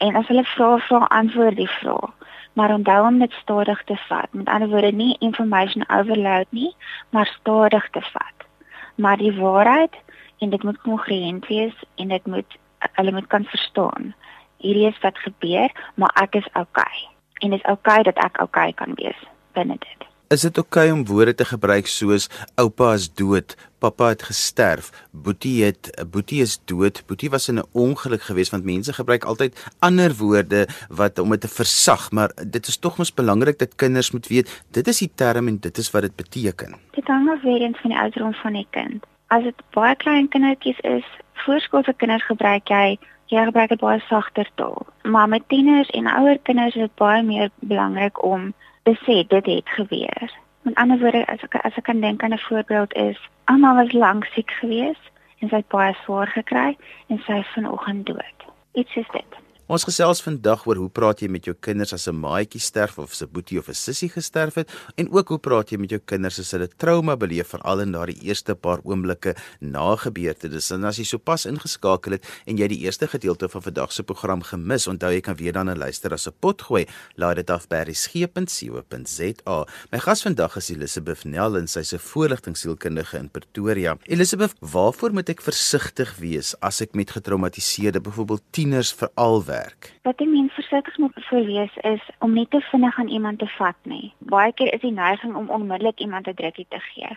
En 0.00 0.16
as 0.16 0.28
hulle 0.32 0.44
vra, 0.54 0.78
vra 0.88 0.98
antwoord 1.12 1.56
die 1.56 1.68
vraag. 1.68 2.12
Maar 2.52 2.72
onthou 2.74 3.06
om 3.06 3.18
dit 3.18 3.32
stadig 3.32 3.82
te 3.84 3.96
vat. 4.08 4.32
Met 4.32 4.48
ander 4.48 4.68
woorde 4.68 4.92
nie 4.92 5.16
information 5.18 5.84
overload 5.88 6.46
nie, 6.50 6.74
maar 7.10 7.26
stadig 7.26 7.90
te 7.90 8.00
vat. 8.12 8.46
Maar 8.94 9.16
die 9.16 9.32
waarheid 9.32 9.94
en 10.38 10.50
dit 10.50 10.62
moet 10.62 10.80
kongruent 10.80 11.46
wees 11.46 11.84
en 11.96 12.08
dit 12.08 12.26
moet 12.26 12.58
hulle 12.92 13.12
moet 13.12 13.26
kan 13.26 13.44
verstaan. 13.44 14.14
Hierdie 14.56 14.86
is 14.88 15.00
wat 15.00 15.18
gebeur, 15.18 15.70
maar 15.94 16.16
ek 16.22 16.34
is 16.34 16.48
okay. 16.52 17.08
En 17.44 17.50
dit 17.50 17.60
is 17.60 17.70
okay 17.70 18.02
dat 18.02 18.16
ek 18.24 18.40
okay 18.42 18.72
kan 18.72 18.92
wees 18.94 19.20
binne 19.52 19.76
dit. 19.78 20.09
Is 20.30 20.44
dit 20.46 20.58
oukei 20.60 20.92
okay 20.92 20.94
om 20.94 21.00
woorde 21.06 21.32
te 21.34 21.44
gebruik 21.44 21.88
soos 21.90 22.28
oupa 22.62 22.92
is 22.94 23.08
dood, 23.18 23.56
pappa 23.82 24.12
het 24.12 24.20
gesterf, 24.28 24.92
boetie 25.10 25.64
het 25.64 25.90
boetie 26.12 26.38
is 26.44 26.52
dood, 26.70 27.00
boetie 27.08 27.30
was 27.32 27.48
in 27.50 27.58
'n 27.58 27.66
ongeluk 27.74 28.22
geweest 28.22 28.54
want 28.54 28.64
mense 28.64 28.92
gebruik 28.92 29.24
altyd 29.24 29.58
ander 29.80 30.14
woorde 30.14 30.68
wat 30.88 31.18
om 31.18 31.30
dit 31.30 31.40
te 31.40 31.48
versag, 31.48 32.10
maar 32.12 32.30
dit 32.46 32.66
is 32.66 32.78
tog 32.78 32.98
mos 32.98 33.14
belangrik 33.14 33.58
dat 33.58 33.74
kinders 33.74 34.12
moet 34.12 34.26
weet 34.26 34.62
dit 34.70 34.86
is 34.86 34.98
die 34.98 35.10
term 35.14 35.48
en 35.48 35.58
dit 35.58 35.78
is 35.78 35.90
wat 35.90 36.02
dit 36.02 36.16
beteken. 36.16 36.78
Dit 36.90 37.06
hang 37.06 37.28
af 37.30 37.42
weer 37.42 37.60
eens 37.60 37.78
van 37.80 37.90
die 37.90 37.98
ouderdom 37.98 38.34
van 38.34 38.52
die 38.52 38.66
kind. 38.70 39.04
As 39.26 39.42
dit 39.42 39.62
baie 39.70 39.96
klein 39.96 40.28
kindertjies 40.28 40.80
is, 40.80 41.06
voorskoolse 41.34 41.92
kinders 41.92 42.24
gebruik 42.24 42.68
jy 42.68 42.98
jy 43.26 43.44
gebruik 43.44 43.70
'n 43.70 43.82
baie 43.82 44.00
sagter 44.00 44.50
taal. 44.54 44.86
Maar 45.02 45.28
met 45.28 45.48
tieners 45.48 45.90
en 45.90 46.06
ouer 46.06 46.38
kinders 46.42 46.74
is 46.74 46.82
dit 46.82 46.94
baie 46.94 47.22
meer 47.22 47.50
belangrik 47.58 48.24
om 48.24 48.54
sê 48.84 49.26
dit 49.26 49.46
het 49.46 49.68
gebeur. 49.68 50.30
Met 50.62 50.74
ander 50.74 50.98
woorde, 50.98 51.26
as 51.26 51.42
ek 51.42 51.54
as 51.54 51.76
ek 51.76 51.84
kan 51.84 52.00
dink 52.00 52.22
aan 52.22 52.32
'n 52.32 52.38
voorbeeld 52.38 52.92
is, 52.94 53.18
Anna 53.44 53.74
was 53.74 53.92
lank 53.92 54.24
siek 54.24 54.50
geweest 54.50 55.10
en 55.38 55.48
sy 55.48 55.56
het 55.56 55.68
baie 55.68 55.94
swaar 56.04 56.26
gekry 56.26 56.76
en 57.06 57.18
sy 57.18 57.32
is 57.32 57.52
vanoggend 57.54 58.06
dood. 58.06 58.38
Iets 58.72 58.96
is 58.96 59.08
dit. 59.12 59.32
Ons 59.70 59.84
gesels 59.86 60.18
vandag 60.18 60.64
oor 60.66 60.80
hoe 60.82 60.90
praat 60.90 61.20
jy 61.22 61.28
met 61.30 61.44
jou 61.46 61.52
kinders 61.54 61.92
as 61.94 62.08
'n 62.08 62.18
maatjie 62.18 62.58
sterf 62.58 62.98
of 62.98 63.14
'n 63.14 63.30
boetie 63.30 63.58
of 63.58 63.68
'n 63.68 63.74
sussie 63.74 64.08
gesterf 64.10 64.54
het 64.54 64.68
en 64.96 65.06
ook 65.12 65.28
hoe 65.28 65.38
praat 65.38 65.70
jy 65.70 65.78
met 65.78 65.90
jou 65.90 66.00
kinders 66.04 66.40
as 66.40 66.50
hulle 66.50 66.66
trauma 66.66 67.16
beleef 67.16 67.54
veral 67.54 67.80
in 67.80 67.92
daardie 67.92 68.18
eerste 68.20 68.56
paar 68.56 68.80
oomblikke 68.82 69.36
na 69.60 69.94
gebeurtenis. 69.94 70.72
En 70.72 70.84
as 70.84 70.96
jy 70.96 71.04
sopas 71.04 71.46
ingeskakel 71.46 72.12
het 72.12 72.24
en 72.46 72.56
jy 72.56 72.66
die 72.66 72.80
eerste 72.80 73.06
gedeelte 73.06 73.48
van 73.48 73.62
vandag 73.62 73.92
se 73.92 74.02
program 74.02 74.42
gemis, 74.42 74.88
onthou 74.88 75.12
jy 75.12 75.20
kan 75.20 75.36
weer 75.36 75.52
dan 75.52 75.78
luister 75.78 76.12
as 76.12 76.26
'n 76.26 76.34
pot 76.40 76.62
gooi. 76.62 76.86
Laai 77.16 77.34
dit 77.36 77.50
af 77.50 77.68
by 77.68 77.84
resgep.co.za. 77.86 79.66
My 79.92 79.98
gas 79.98 80.22
vandag 80.22 80.56
is 80.56 80.70
Elisabeth 80.70 81.24
Nel 81.24 81.56
en 81.56 81.68
sy's 81.68 81.92
'n 81.92 81.98
voorligtingsielkundige 81.98 83.18
in 83.18 83.30
Pretoria. 83.30 83.96
Elisabeth, 84.02 84.54
waarvoor 84.60 85.12
moet 85.12 85.28
ek 85.28 85.40
versigtig 85.40 86.16
wees 86.18 86.54
as 86.60 86.80
ek 86.80 86.94
met 86.94 87.10
getraumatiseerde, 87.10 88.00
byvoorbeeld 88.00 88.42
tieners 88.50 88.92
veral 88.92 89.44
werk? 89.44 89.59
Werk? 89.60 89.90
Wat 90.08 90.18
die 90.18 90.28
mens 90.28 90.56
versigtig 90.58 90.98
moet 90.98 91.16
voorwees 91.28 91.76
is 91.92 92.04
om 92.18 92.34
nie 92.36 92.46
te 92.48 92.60
vinnig 92.70 92.98
aan 92.98 93.08
iemand 93.08 93.38
te 93.38 93.48
vat 93.58 93.76
nie. 93.92 94.12
Baie 94.18 94.52
keer 94.52 94.72
is 94.74 94.84
die 94.84 94.94
neiging 94.96 95.36
om 95.36 95.50
onmiddellik 95.50 96.00
iemand 96.00 96.28
'n 96.28 96.34
drukkie 96.34 96.66
te 96.68 96.80
gee. 96.92 97.16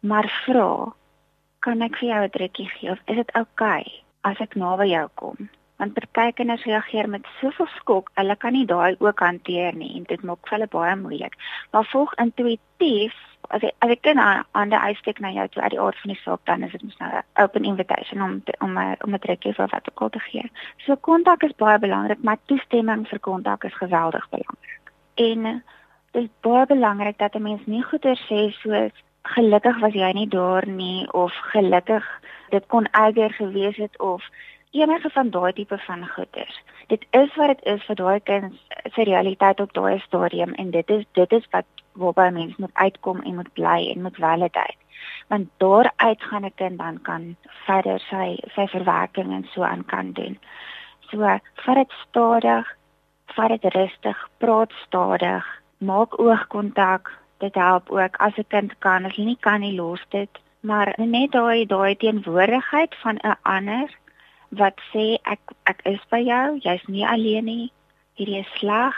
Maar 0.00 0.28
vra, 0.44 0.92
kan 1.58 1.82
ek 1.82 1.96
vir 1.96 2.08
jou 2.08 2.22
'n 2.24 2.36
drukkie 2.36 2.68
gee 2.68 2.90
of 2.90 3.00
is 3.06 3.16
dit 3.16 3.34
oukei 3.34 3.82
okay 3.82 4.02
as 4.20 4.38
ek 4.40 4.54
naby 4.54 4.86
jou 4.90 5.08
kom? 5.14 5.48
Want 5.82 5.94
party 5.94 6.32
kinders 6.32 6.64
reageer 6.64 7.08
met 7.08 7.26
soveel 7.40 7.66
skok, 7.66 8.10
hulle 8.14 8.36
kan 8.36 8.52
nie 8.52 8.66
daai 8.66 8.96
ook 8.98 9.18
hanteer 9.18 9.74
nie 9.74 9.96
en 9.96 10.04
dit 10.06 10.22
maak 10.22 10.38
vir 10.46 10.58
hulle 10.58 10.68
baie 10.70 10.96
moeilik. 10.96 11.34
Maar 11.70 11.88
volg 11.90 12.14
intuïtief 12.22 13.14
as 13.48 13.62
ek 13.62 13.74
as 13.78 13.90
ek 13.90 14.02
kan 14.02 14.18
aan 14.18 14.68
die 14.68 14.78
uitsteek 14.78 15.20
na 15.20 15.30
jou 15.30 15.48
toe 15.48 15.62
uit 15.62 15.70
die 15.70 15.80
aard 15.80 15.98
van 16.00 16.12
die 16.12 16.20
saak 16.22 16.40
dan 16.44 16.62
is 16.62 16.72
dit 16.72 16.82
mos 16.82 16.98
nou 16.98 17.10
'n 17.12 17.42
open 17.42 17.64
invitation 17.64 18.22
om 18.22 18.42
te, 18.44 18.54
om 18.58 18.78
a, 18.78 18.96
om 19.04 19.14
'n 19.14 19.18
trekkie 19.18 19.54
vir 19.54 19.68
wat 19.68 19.88
ook 19.90 20.00
al 20.00 20.10
te 20.10 20.18
gee. 20.18 20.50
So 20.76 20.96
kontak 20.96 21.42
is 21.42 21.56
baie 21.56 21.78
belangrik, 21.78 22.22
maar 22.22 22.38
toestemming 22.46 23.08
vir 23.08 23.18
kontak 23.18 23.64
is 23.64 23.74
geweldig 23.74 24.28
belangrik. 24.28 24.92
En 25.14 25.62
dit 26.10 26.22
is 26.22 26.28
baie 26.40 26.66
belangrik 26.66 27.18
dat 27.18 27.34
'n 27.34 27.42
mens 27.42 27.66
nie 27.66 27.82
goeie 27.82 28.16
sê 28.28 28.52
soos 28.52 28.92
gelukkig 29.22 29.78
was 29.80 29.92
jy 29.92 30.12
nie 30.12 30.28
daar 30.28 30.66
nie 30.66 31.12
of 31.12 31.32
gelukkig 31.52 32.04
dit 32.50 32.66
kon 32.66 32.88
erger 32.90 33.30
gewees 33.30 33.76
het 33.76 33.98
of 34.00 34.24
enige 34.72 35.10
van 35.10 35.30
daai 35.30 35.52
tipe 35.52 35.78
van 35.78 36.08
goeders. 36.08 36.60
Dit 36.86 37.04
is 37.10 37.34
wat 37.34 37.48
dit 37.48 37.64
is 37.64 37.84
vir 37.84 37.96
daai 37.96 38.20
kind 38.20 38.54
se 38.94 39.04
realiteit 39.04 39.60
op 39.60 39.72
daai 39.72 39.98
stadium 40.00 40.54
en 40.54 40.70
dit 40.70 40.90
is 40.90 41.04
dit 41.12 41.32
is 41.32 41.46
wat 41.50 41.64
waarby 41.92 42.28
mense 42.32 42.56
moet 42.58 42.74
uitkom 42.74 43.20
en 43.20 43.34
moet 43.34 43.52
bly 43.52 43.92
en 43.94 44.02
moet 44.02 44.16
validate. 44.16 44.80
Want 45.28 45.48
daaruit 45.56 46.22
gaan 46.22 46.44
'n 46.44 46.54
kind 46.54 46.78
dan 46.78 47.02
kan 47.02 47.36
verder 47.66 48.00
sy 48.00 48.38
sy 48.54 48.66
verwerking 48.66 49.32
en 49.32 49.46
so 49.52 49.62
aan 49.62 49.84
kan 49.84 50.12
doen. 50.12 50.38
So 51.00 51.18
vat 51.54 51.74
dit 51.74 51.92
stadig, 52.08 52.76
vat 53.26 53.48
dit 53.48 53.74
rustig, 53.74 54.28
praat 54.38 54.72
stadig, 54.86 55.62
maak 55.78 56.18
oogkontak. 56.20 57.20
Dit 57.38 57.54
help 57.54 57.90
ook 57.90 58.16
as 58.16 58.36
'n 58.36 58.44
kind 58.48 58.78
kan, 58.78 59.04
as 59.04 59.16
jy 59.16 59.24
nie 59.24 59.40
kan 59.40 59.60
nie 59.60 59.74
los 59.76 60.04
dit, 60.08 60.38
maar 60.60 60.94
net 60.96 61.32
daai 61.32 61.66
daai 61.66 61.96
teenwoordigheid 61.96 62.94
van 62.94 63.16
'n 63.16 63.36
ander 63.42 64.00
wat 64.58 64.78
sê 64.92 65.16
ek 65.22 65.54
ek 65.70 65.80
is 65.88 66.02
by 66.12 66.20
jou, 66.24 66.58
jy's 66.60 66.84
nie 66.88 67.06
alleen 67.08 67.48
nie. 67.48 67.72
Hierdie 68.20 68.42
is 68.42 68.54
sleg. 68.60 68.96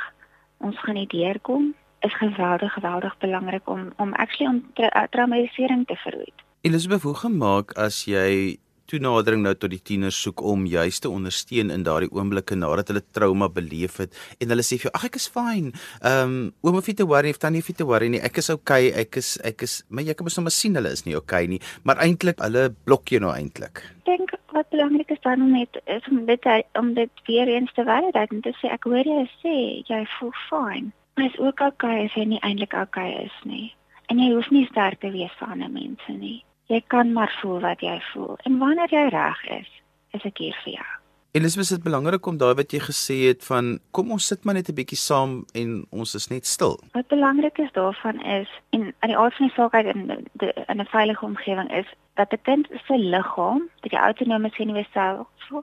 Ons 0.64 0.78
gaan 0.82 0.98
nie 0.98 1.08
deurkom 1.10 1.74
is 2.04 2.14
geweldig 2.20 2.72
geweldig 2.72 3.18
belangrik 3.18 3.68
om 3.68 3.92
om 3.96 4.12
actually 4.12 4.48
om 4.52 4.60
tra 4.74 5.06
traumatisering 5.10 5.86
te 5.86 5.96
verhoed. 5.96 6.38
Elisabeth, 6.60 7.02
hoe 7.02 7.14
gemaak 7.14 7.72
as 7.72 8.04
jy 8.04 8.56
toenadering 8.90 9.42
nou 9.44 9.54
tot 9.54 9.72
die 9.72 9.80
tieners 9.80 10.18
soek 10.26 10.42
om 10.44 10.66
juis 10.68 11.00
te 11.00 11.10
ondersteun 11.10 11.72
in 11.74 11.84
daardie 11.86 12.10
oomblikke 12.12 12.56
nadat 12.58 12.92
hulle 12.92 13.02
trauma 13.16 13.48
beleef 13.48 13.98
het 14.02 14.16
en 14.40 14.52
hulle 14.52 14.64
sê 14.66 14.78
vir 14.78 14.88
jou 14.88 14.94
ag 14.98 15.08
ek 15.10 15.18
is 15.20 15.28
fine. 15.36 15.72
Ehm 16.02 16.34
um, 16.34 16.52
oom 16.64 16.80
of 16.80 16.88
jy 16.88 16.96
te 16.98 17.08
worry 17.08 17.32
of 17.34 17.40
tannie 17.42 17.62
of 17.64 17.68
jy 17.70 17.76
te 17.80 17.88
worry 17.88 18.10
nie. 18.12 18.22
Ek 18.24 18.38
is 18.42 18.50
okay. 18.52 18.90
Ek 19.04 19.16
is 19.20 19.36
ek 19.44 19.64
is 19.66 19.82
maar 19.88 20.06
jy 20.06 20.14
kan 20.14 20.28
mos 20.28 20.38
nou 20.38 20.46
maar 20.46 20.56
sien 20.56 20.76
hulle 20.78 20.92
is 20.92 21.04
nie 21.06 21.16
okay 21.18 21.46
nie, 21.50 21.60
maar 21.84 22.00
eintlik 22.04 22.40
hulle 22.44 22.68
blok 22.84 23.12
jou 23.12 23.20
nou 23.24 23.32
eintlik. 23.34 23.84
Ek 24.04 24.10
dink 24.10 24.34
wat 24.54 24.68
belangrik 24.70 25.10
is 25.10 25.22
dan 25.24 25.48
net 25.52 25.80
is 25.86 26.04
om 26.10 26.24
dit 26.26 26.50
om 26.78 26.92
dit 26.94 27.24
weer 27.28 27.48
eens 27.56 27.72
te 27.74 27.84
validate 27.84 28.34
en 28.34 28.44
te 28.44 28.52
sê 28.60 28.70
ek 28.74 28.86
hoor 28.90 29.08
jy 29.14 29.24
sê 29.40 29.56
jy 29.88 30.04
voel 30.18 30.36
fine 30.48 30.92
is 31.22 31.38
ook 31.38 31.60
okay 31.60 32.04
as 32.04 32.14
jy 32.18 32.24
nie 32.26 32.42
eintlik 32.42 32.74
okay 32.74 33.24
is 33.24 33.36
nie. 33.44 33.72
En 34.10 34.18
jy 34.18 34.32
hoef 34.34 34.50
nie 34.50 34.66
sterk 34.66 35.00
te 35.00 35.10
wees 35.14 35.32
vir 35.38 35.54
ander 35.54 35.70
mense 35.70 36.12
nie. 36.12 36.42
Jy 36.66 36.82
kan 36.86 37.12
maar 37.12 37.38
voel 37.40 37.60
wat 37.60 37.80
jy 37.80 38.00
voel. 38.12 38.36
En 38.48 38.58
wanneer 38.58 38.90
jy 38.90 39.08
reg 39.08 39.40
is, 39.60 39.70
is 40.10 40.22
ek 40.24 40.38
hier 40.38 40.56
vir 40.64 40.72
jou. 40.78 40.92
Elisabeth, 41.34 41.68
dit 41.68 41.78
is 41.78 41.84
belangrik 41.84 42.26
om 42.30 42.36
daai 42.38 42.54
wat 42.54 42.72
jy 42.72 42.78
gesê 42.78 43.14
het 43.26 43.40
van 43.44 43.72
kom 43.90 44.12
ons 44.14 44.26
sit 44.30 44.44
maar 44.44 44.54
net 44.54 44.68
'n 44.70 44.74
bietjie 44.74 44.98
saam 44.98 45.44
en 45.52 45.86
ons 45.90 46.14
is 46.14 46.28
net 46.30 46.46
stil. 46.46 46.78
Wat 46.92 47.08
belangrik 47.08 47.58
is 47.58 47.72
daarvan 47.72 48.22
is 48.22 48.48
en 48.70 48.94
aan 49.00 49.10
die 49.10 49.18
aard 49.18 49.34
van 49.34 49.46
die 49.46 49.54
saak 49.56 49.74
uit 49.74 49.86
in 49.94 50.28
die 50.32 50.52
in 50.68 50.80
'n 50.80 50.86
veilige 50.86 51.24
omgewing 51.24 51.70
is 51.72 51.86
dat 52.14 52.32
'n 52.32 52.42
kind 52.42 52.68
se 52.86 52.98
liggaam, 52.98 53.68
die 53.80 53.98
autonome 53.98 54.50
senuweestelsel, 54.50 55.62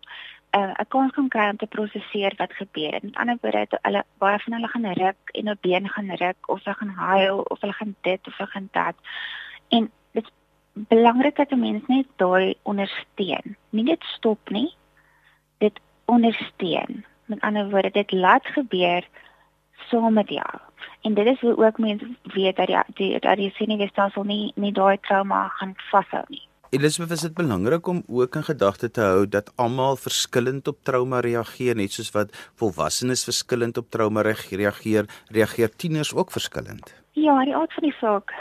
uh, 0.57 0.73
'n 0.79 0.87
kans 0.87 1.11
kan 1.11 1.27
kry 1.27 1.49
om 1.49 1.57
te 1.57 1.65
prosesseer 1.65 2.33
wat 2.37 2.53
gebeur 2.53 2.93
het. 2.93 3.03
Met 3.03 3.15
ander 3.15 3.37
woorde, 3.41 3.79
hulle 3.81 4.03
baie 4.17 4.39
van 4.39 4.53
hulle 4.53 4.67
gaan 4.67 4.93
ruk 4.93 5.21
en 5.31 5.49
op 5.49 5.61
been 5.61 5.89
gaan 5.89 6.11
ruk 6.15 6.49
of 6.49 6.63
hulle 6.63 6.75
gaan 6.75 6.95
huil 6.95 7.39
of 7.39 7.61
hulle 7.61 7.73
gaan 7.73 7.95
dit 8.01 8.27
of 8.27 8.37
hulle 8.37 8.49
gaan 8.49 8.69
dat. 8.71 8.95
En 9.67 9.91
belangrik 10.73 11.35
dat 11.35 11.51
'n 11.51 11.59
mens 11.59 11.83
net 11.87 12.07
daai 12.15 12.55
ondersteun. 12.61 13.55
Nie 13.69 13.83
net 13.83 14.03
stop 14.03 14.49
nie. 14.49 14.73
Dit 15.57 15.79
ondersteun. 16.05 17.05
Met 17.25 17.41
ander 17.41 17.69
woorde, 17.69 17.91
dit 17.91 18.11
laat 18.11 18.45
gebeur 18.45 19.07
saam 19.89 20.13
met 20.13 20.29
jou. 20.29 20.59
En 21.01 21.13
dit 21.13 21.25
is 21.25 21.39
hoe 21.39 21.65
ook 21.65 21.77
mense 21.77 22.07
weet 22.23 22.55
dat 22.55 22.67
die 22.67 22.83
die 22.93 23.19
dat 23.19 23.37
die 23.37 23.51
senuweestelsel 23.55 24.23
nie 24.23 24.51
nie 24.55 24.71
daai 24.71 24.97
trauma 24.99 25.47
gaan 25.47 25.73
vashou 25.91 26.23
nie. 26.27 26.47
Elisabeth, 26.71 27.11
is 27.11 27.21
dit 27.21 27.33
belangrik 27.33 27.87
om 27.87 28.03
ook 28.07 28.35
in 28.35 28.43
gedagte 28.43 28.91
te 28.91 29.01
hou 29.01 29.27
dat 29.27 29.51
almal 29.55 29.95
verskillend 29.95 30.67
op 30.67 30.77
trauma 30.83 31.19
reageer, 31.19 31.75
net 31.75 31.91
soos 31.91 32.11
wat 32.11 32.31
volwassenes 32.55 33.23
verskillend 33.27 33.77
op 33.77 33.89
trauma 33.89 34.21
reageer, 34.21 35.05
reageer 35.27 35.75
tieners 35.75 36.13
ook 36.15 36.31
verskillend. 36.31 36.93
Ja, 37.11 37.43
die 37.43 37.55
aard 37.55 37.73
van 37.73 37.83
die 37.83 37.95
saak 37.99 38.31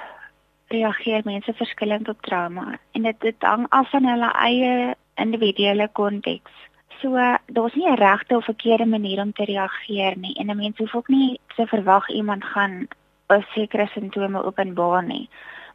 reageer 0.71 1.23
mense 1.25 1.53
verskillend 1.53 2.09
op 2.09 2.23
trauma 2.23 2.79
en 2.93 3.03
dit 3.03 3.21
dit 3.21 3.47
hang 3.47 3.67
af 3.69 3.91
van 3.91 4.07
hulle 4.07 4.31
eie 4.47 4.95
individuele 5.15 5.89
konteks. 5.93 6.53
So 7.01 7.17
daar's 7.47 7.75
nie 7.75 7.89
'n 7.91 8.03
regte 8.03 8.37
of 8.37 8.45
verkeerde 8.45 8.87
manier 8.87 9.21
om 9.23 9.33
te 9.33 9.45
reageer 9.45 10.19
nie 10.19 10.35
en 10.35 10.51
'n 10.51 10.57
mens 10.57 10.79
hoef 10.79 10.95
ook 10.95 11.09
nie 11.09 11.41
te 11.57 11.67
verwag 11.67 12.09
iemand 12.09 12.45
gaan 12.45 12.89
'n 13.29 13.45
sekere 13.55 13.87
simptome 13.87 14.45
openbaar 14.45 15.05
nie 15.05 15.29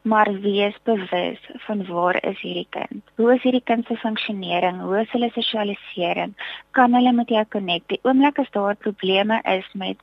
maar 0.05 0.39
wees 0.41 0.75
bewus 0.83 1.39
van 1.65 1.85
waar 1.85 2.23
is 2.23 2.39
hierdie 2.39 2.67
kind? 2.69 3.01
Hoe 3.15 3.33
is 3.33 3.41
hierdie 3.41 3.63
kind 3.63 3.85
se 3.85 3.95
funksionering? 3.97 4.81
Hoe 4.81 4.99
is 5.01 5.11
hulle 5.11 5.29
sosialisering? 5.33 6.35
Kan 6.71 6.93
hulle 6.93 7.11
met 7.11 7.29
jou 7.29 7.45
connect? 7.49 7.87
Die 7.89 7.99
oomblik 8.03 8.37
as 8.39 8.51
daar 8.53 8.75
probleme 8.75 9.41
is 9.49 9.65
met 9.73 9.97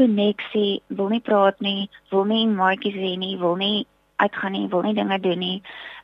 koneksie, 0.00 0.80
wil 0.86 1.12
nie 1.12 1.20
praat 1.20 1.60
nie, 1.60 1.90
wil 2.08 2.24
nie 2.24 2.46
maatjies 2.48 2.96
hê 2.96 3.12
nie, 3.20 3.36
wil 3.38 3.58
nie 3.60 3.84
uitgaan 4.24 4.54
nie, 4.56 4.68
wil 4.68 4.82
nie 4.86 4.94
dinge 4.94 5.18
doen 5.20 5.38
nie. 5.38 5.62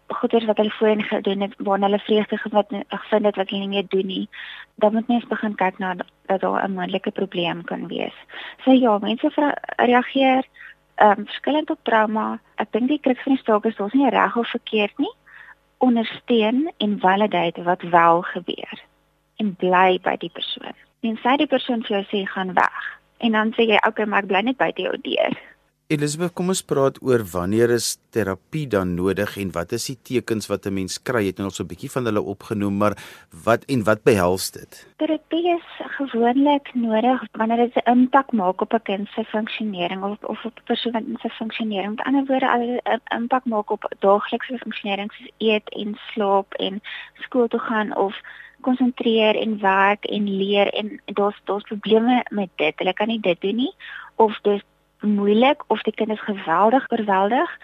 Goeders 0.08 0.46
wat 0.48 0.56
hulle 0.56 0.72
voorheen 0.78 1.02
gedoen 1.04 1.44
het, 1.44 1.54
waar 1.58 1.80
hulle 1.84 1.98
vreugde 1.98 2.38
gevind 2.40 2.84
gevind 2.88 3.24
het 3.28 3.36
wat 3.36 3.50
hulle 3.50 3.66
nie 3.66 3.74
meer 3.74 3.88
doen 3.88 4.06
nie. 4.06 4.28
Dan 4.74 4.92
moet 4.92 5.08
mens 5.08 5.26
begin 5.28 5.54
kyk 5.54 5.78
na 5.78 5.94
dat 6.00 6.40
daar 6.40 6.64
'n 6.64 6.74
moontlike 6.74 7.10
probleem 7.10 7.64
kan 7.64 7.86
wees. 7.88 8.16
So 8.64 8.72
ja, 8.72 8.98
mense 8.98 9.54
reageer 9.76 10.44
ehm 10.94 11.18
um, 11.18 11.26
verskillend 11.26 11.70
op 11.70 11.78
trauma. 11.82 12.40
Ek 12.54 12.72
dink 12.72 12.88
die 12.88 13.00
kruks 13.00 13.22
van 13.22 13.34
die 13.34 13.42
saak 13.44 13.64
is 13.64 13.80
ons 13.80 13.92
nie 13.92 14.10
reg 14.10 14.36
of 14.36 14.50
verkeerd 14.50 14.98
nie. 14.98 15.14
Ondersteun 15.78 16.72
en 16.78 16.98
validate 17.00 17.62
wat 17.62 17.82
wel 17.82 18.22
gebeur 18.22 18.82
en 19.36 19.54
bly 19.56 19.98
by 20.02 20.16
die 20.16 20.30
persoon. 20.34 20.74
En 21.06 21.18
sê 21.22 21.36
die 21.38 21.46
persoon 21.46 21.84
vir 21.86 21.96
jou 21.96 22.04
sê 22.10 22.24
gaan 22.26 22.54
weg. 22.54 22.98
En 23.18 23.32
dan 23.32 23.52
sê 23.54 23.68
jy 23.70 23.78
okay, 23.86 24.06
maar 24.06 24.26
ek 24.26 24.30
bly 24.32 24.42
net 24.46 24.58
by 24.58 24.72
jou 24.74 24.94
deur. 25.02 25.38
Elisabeth, 25.88 26.34
kom 26.36 26.52
ons 26.52 26.60
praat 26.68 26.98
oor 27.00 27.22
wanneer 27.32 27.70
is 27.72 27.86
terapie 28.12 28.66
dan 28.68 28.90
nodig 28.92 29.38
en 29.40 29.54
wat 29.54 29.70
is 29.72 29.86
die 29.88 29.94
tekens 30.08 30.50
wat 30.50 30.66
'n 30.68 30.74
mens 30.78 30.98
kry? 31.00 31.22
Jy 31.24 31.30
het 31.32 31.38
nou 31.40 31.48
so 31.48 31.64
'n 31.64 31.70
bietjie 31.70 31.88
van 31.94 32.04
hulle 32.04 32.20
opgenoem, 32.20 32.76
maar 32.76 32.94
wat 33.44 33.64
en 33.72 33.84
wat 33.84 34.02
behels 34.04 34.50
dit? 34.50 34.86
Terapie 34.98 35.48
is 35.56 35.68
gewoonlik 35.96 36.74
nodig 36.74 37.24
wanneer 37.32 37.56
dit 37.56 37.76
'n 37.76 37.90
impak 37.90 38.32
maak 38.32 38.60
op 38.60 38.74
'n 38.74 38.82
kind 38.82 39.08
se 39.08 39.24
funksionering 39.24 40.02
of 40.02 40.18
of 40.24 40.44
op 40.44 40.58
'n 40.58 40.64
persoon 40.64 41.18
se 41.22 41.28
funksionering. 41.28 41.96
Met 41.96 42.06
ander 42.06 42.26
woorde, 42.26 42.50
al 42.50 42.60
'n 42.60 43.00
impak 43.20 43.44
maak 43.44 43.70
op 43.70 43.88
daaglikse 43.98 44.58
funksionering 44.58 45.12
soos 45.12 45.30
eet 45.38 45.68
en 45.68 45.98
slaap 46.12 46.54
en 46.54 46.82
skool 47.14 47.48
toe 47.48 47.60
gaan 47.60 47.96
of 47.96 48.20
konsentreer 48.60 49.34
en 49.36 49.60
werk 49.60 50.04
en 50.04 50.36
leer 50.36 50.68
en 50.74 51.00
daar's 51.04 51.40
daar's 51.44 51.64
probleme 51.64 52.24
met 52.30 52.50
dit. 52.56 52.74
Hulle 52.76 52.92
kan 52.92 53.06
nie 53.08 53.20
dit 53.20 53.40
doen 53.40 53.56
nie 53.56 53.74
of 54.16 54.38
dis 54.42 54.62
moeilik 55.00 55.64
of 55.66 55.82
die 55.82 55.94
kind 55.94 56.10
is 56.10 56.20
geweldig 56.20 56.90
oorweldig 56.90 57.58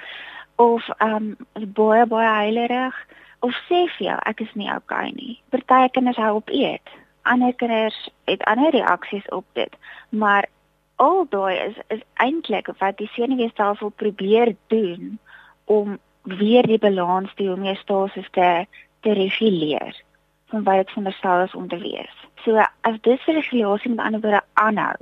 of 0.57 0.89
ehm 0.99 1.35
um, 1.53 1.73
baie 1.73 2.07
baie 2.07 2.29
heilerig 2.29 2.97
of 3.41 3.55
sê 3.69 3.85
vir 3.97 4.07
jou 4.07 4.19
ek 4.31 4.41
is 4.41 4.55
nie 4.55 4.71
okay 4.73 5.11
nie. 5.11 5.41
Party 5.51 5.89
kinders 5.93 6.17
hou 6.17 6.37
op 6.37 6.51
eet. 6.51 6.95
Ander 7.23 7.55
kinders 7.55 7.97
het 8.25 8.45
ander 8.45 8.71
reaksies 8.71 9.29
op 9.29 9.45
dit. 9.53 9.77
Maar 10.09 10.49
al 10.97 11.27
daai 11.29 11.57
is 11.59 11.77
is 11.89 12.03
eintlik 12.15 12.71
wat 12.79 12.99
die 12.99 13.11
senuweestelsel 13.13 13.89
probeer 13.89 14.57
doen 14.67 15.19
om 15.65 15.99
weer 16.23 16.67
die 16.67 16.79
balans 16.79 17.35
die 17.35 17.49
homeostase 17.49 18.25
te 18.31 18.67
te 19.01 19.13
reguleer 19.13 20.03
van 20.47 20.63
wat 20.63 20.77
dit 20.77 20.89
veronderstel 20.89 21.41
is 21.41 21.55
om 21.55 21.69
te 21.69 21.79
wees. 21.79 22.15
So 22.45 22.65
as 22.81 23.01
dysregulasie 23.01 23.91
met 23.91 24.05
ander 24.05 24.21
woorde 24.21 24.43
aanhou, 24.53 24.97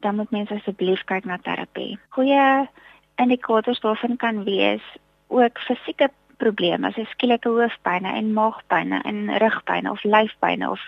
dan 0.00 0.14
moet 0.16 0.30
mense 0.30 0.54
asseblief 0.54 1.04
kyk 1.04 1.24
na 1.24 1.38
terapie. 1.42 1.98
Goeie 2.14 2.68
indikators 3.16 3.80
daarvan 3.80 4.16
kan 4.16 4.44
wees 4.44 4.84
ook 5.26 5.58
fisieke 5.58 6.10
probleme, 6.36 6.92
soos 6.92 7.10
skielike 7.10 7.48
hoofpyn 7.48 8.04
en 8.06 8.32
maagpyn 8.32 8.92
en 9.02 9.38
rugpyn 9.42 9.90
of 9.90 10.04
lyfpyn 10.04 10.68
of 10.68 10.80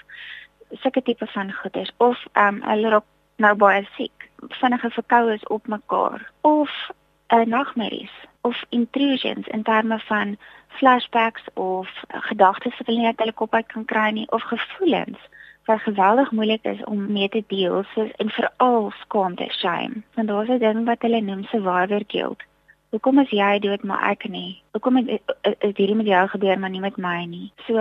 sulke 0.70 1.02
tipe 1.02 1.26
van 1.26 1.52
goeders 1.52 1.90
of 1.96 2.18
ehm 2.32 2.54
um, 2.54 2.62
hulle 2.62 2.88
raak 2.94 3.08
nou 3.36 3.54
baie 3.56 3.86
siek, 3.96 4.28
vinnige 4.60 4.90
verkoue 4.90 5.34
is 5.34 5.46
op 5.46 5.66
mekaar 5.66 6.30
of 6.40 6.70
'n 7.28 7.38
uh, 7.38 7.46
nagmerries 7.46 8.14
of 8.40 8.62
intrusions 8.68 9.46
in 9.46 9.62
terme 9.62 9.98
van 9.98 10.36
flashbacks 10.66 11.42
of 11.54 11.88
gedagtes 12.08 12.78
wat 12.78 12.86
hulle 12.86 13.00
net 13.00 13.18
hulle 13.18 13.32
kop 13.32 13.54
uit 13.54 13.66
kan 13.66 13.84
kry 13.84 14.10
nie 14.10 14.30
of 14.30 14.42
gevoelens 14.42 15.18
wat 15.64 15.80
geweldig 15.80 16.30
moeilik 16.30 16.64
is 16.64 16.84
om 16.84 17.12
mee 17.12 17.28
te 17.28 17.44
deel 17.46 17.82
soos 17.94 18.10
en 18.16 18.30
veral 18.30 18.92
skaamte 19.00 19.46
shame. 19.50 20.02
Want 20.14 20.28
daar's 20.28 20.48
'n 20.48 20.58
ding 20.58 20.84
wat 20.84 21.02
hulle 21.02 21.20
noem 21.20 21.44
survivor 21.44 22.02
guilt. 22.06 22.42
Hoekom 22.90 23.18
is 23.18 23.30
jy 23.30 23.58
dood 23.58 23.82
maar 23.82 24.10
ek 24.10 24.28
nie? 24.28 24.62
Hoekom 24.72 24.96
het 24.96 25.20
is 25.42 25.76
hierdie 25.76 25.94
met 25.94 26.06
jou 26.06 26.28
gebeur 26.28 26.58
maar 26.58 26.70
nie 26.70 26.80
met 26.80 26.96
my 26.96 27.24
nie? 27.24 27.52
So 27.66 27.74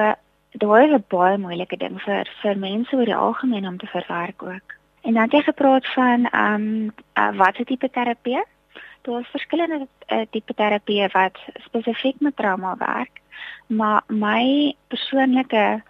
daar 0.52 0.84
is 0.84 0.92
'n 0.92 1.04
baie 1.08 1.38
moeilike 1.38 1.78
ding 1.78 2.02
vir 2.02 2.28
vir 2.42 2.58
mense 2.58 2.96
oor 2.96 3.06
die 3.06 3.16
algemeen 3.16 3.68
om 3.68 3.78
te 3.78 3.88
verwerk 3.88 4.44
ook. 4.44 4.68
En 5.02 5.14
dan 5.14 5.24
het 5.24 5.32
jy 5.32 5.42
gepraat 5.42 5.88
van 5.88 6.26
ehm 6.26 6.54
um, 6.54 6.92
uh, 7.18 7.38
wat 7.38 7.60
is 7.60 7.66
tipe 7.66 7.90
terapie? 7.90 8.44
Daar 9.02 9.20
is 9.20 9.28
verskillende 9.28 9.88
uh, 10.08 10.22
tipe 10.30 10.54
terapie 10.54 11.08
wat 11.12 11.38
spesifiek 11.60 12.20
met 12.20 12.36
trauma 12.36 12.76
werk 12.78 13.20
maar 13.68 14.04
my 14.08 14.74
persoonlike 14.88 15.82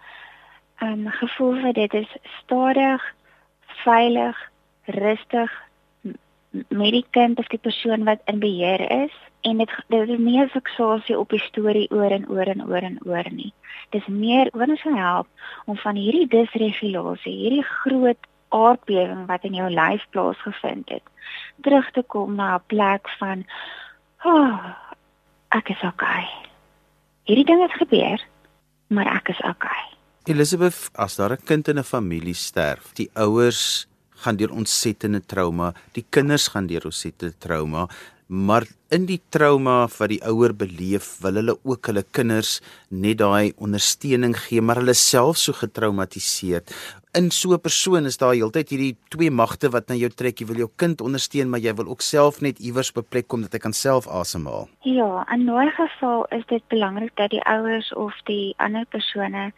um, 0.82 1.08
gevoel 1.08 1.60
vir 1.60 1.72
dit 1.72 1.94
is 1.94 2.16
stadig, 2.42 3.02
veilig, 3.84 4.36
rustig 4.84 5.50
met 6.50 6.92
die 6.92 7.04
kind 7.10 7.38
of 7.38 7.46
die 7.46 7.62
persoon 7.62 8.04
wat 8.04 8.22
in 8.24 8.40
beheer 8.42 8.82
is 8.90 9.14
en 9.46 9.62
dit 9.62 9.70
dit 9.88 10.08
is 10.08 10.18
nie 10.18 10.40
'n 10.40 10.48
fiksasie 10.48 11.18
op 11.18 11.28
die 11.28 11.40
storie 11.40 11.90
oor 11.90 12.10
en 12.10 12.28
oor 12.28 12.46
en 12.46 12.62
oor 12.66 12.82
en 12.82 12.98
oor 13.06 13.30
nie. 13.30 13.52
Dis 13.90 14.06
meer 14.06 14.50
oor 14.52 14.68
ons 14.68 14.82
help 14.82 15.26
om 15.64 15.76
van 15.76 15.96
hierdie 15.96 16.26
disregulasie, 16.26 17.36
hierdie 17.36 17.64
groot 17.64 18.26
aardbewing 18.48 19.26
wat 19.26 19.44
in 19.44 19.54
jou 19.54 19.70
lyf 19.70 20.06
plaasgevind 20.10 20.88
het, 20.88 21.02
terug 21.62 21.90
te 21.90 22.02
kom 22.02 22.34
na 22.34 22.54
'n 22.54 22.66
plek 22.66 23.08
van 23.18 23.44
oh, 24.24 24.74
ek 25.48 25.68
is 25.68 25.82
okay. 25.82 26.26
Hierdie 27.24 27.44
ding 27.44 27.62
het 27.62 27.72
gebeur, 27.72 28.20
maar 28.86 29.06
ek 29.06 29.28
is 29.28 29.40
okay. 29.40 29.89
Elizabeth, 30.30 30.90
as 30.94 31.16
daar 31.18 31.32
'n 31.32 31.44
kind 31.44 31.68
in 31.68 31.78
'n 31.78 31.82
familie 31.82 32.34
sterf, 32.34 32.92
die 32.94 33.10
ouers 33.14 33.86
gaan 34.22 34.36
deur 34.36 34.52
ontsettende 34.52 35.20
trauma, 35.26 35.74
die 35.92 36.06
kinders 36.08 36.48
gaan 36.48 36.66
deur 36.66 36.84
ontsettende 36.84 37.34
trauma, 37.38 37.88
maar 38.28 38.64
in 38.90 39.06
die 39.06 39.20
trauma 39.28 39.88
wat 39.98 40.08
die 40.08 40.22
ouer 40.22 40.54
beleef, 40.54 41.18
wil 41.20 41.34
hulle 41.34 41.58
ook 41.64 41.86
hulle 41.86 42.04
kinders 42.10 42.60
net 42.88 43.18
daai 43.18 43.52
ondersteuning 43.56 44.36
gee, 44.36 44.60
maar 44.60 44.76
hulle 44.76 44.94
self 44.94 45.36
so 45.36 45.52
getraumatiseer. 45.52 46.62
In 47.12 47.30
so 47.30 47.52
'n 47.52 47.60
persoon 47.60 48.06
is 48.06 48.16
daar 48.16 48.34
heeltyd 48.34 48.70
hierdie 48.70 48.96
twee 49.08 49.30
magte 49.30 49.68
wat 49.70 49.88
na 49.88 49.94
jou 49.94 50.10
trek. 50.10 50.38
Jy 50.38 50.46
wil 50.46 50.56
jou 50.56 50.70
kind 50.76 51.00
ondersteun, 51.00 51.50
maar 51.50 51.60
jy 51.60 51.74
wil 51.74 51.88
ook 51.88 52.02
self 52.02 52.40
net 52.40 52.58
iewers 52.58 52.92
beplek 52.92 53.26
kom 53.26 53.42
dat 53.42 53.52
hy 53.52 53.58
kan 53.58 53.72
self 53.72 54.06
asemhaal. 54.06 54.68
Ja, 54.82 55.26
in 55.32 55.50
'n 55.50 55.70
geval 55.70 56.26
is 56.30 56.46
dit 56.46 56.62
belangrik 56.68 57.16
dat 57.16 57.30
die 57.30 57.42
ouers 57.42 57.92
of 57.94 58.14
die 58.24 58.54
ander 58.58 58.86
persone 58.86 59.52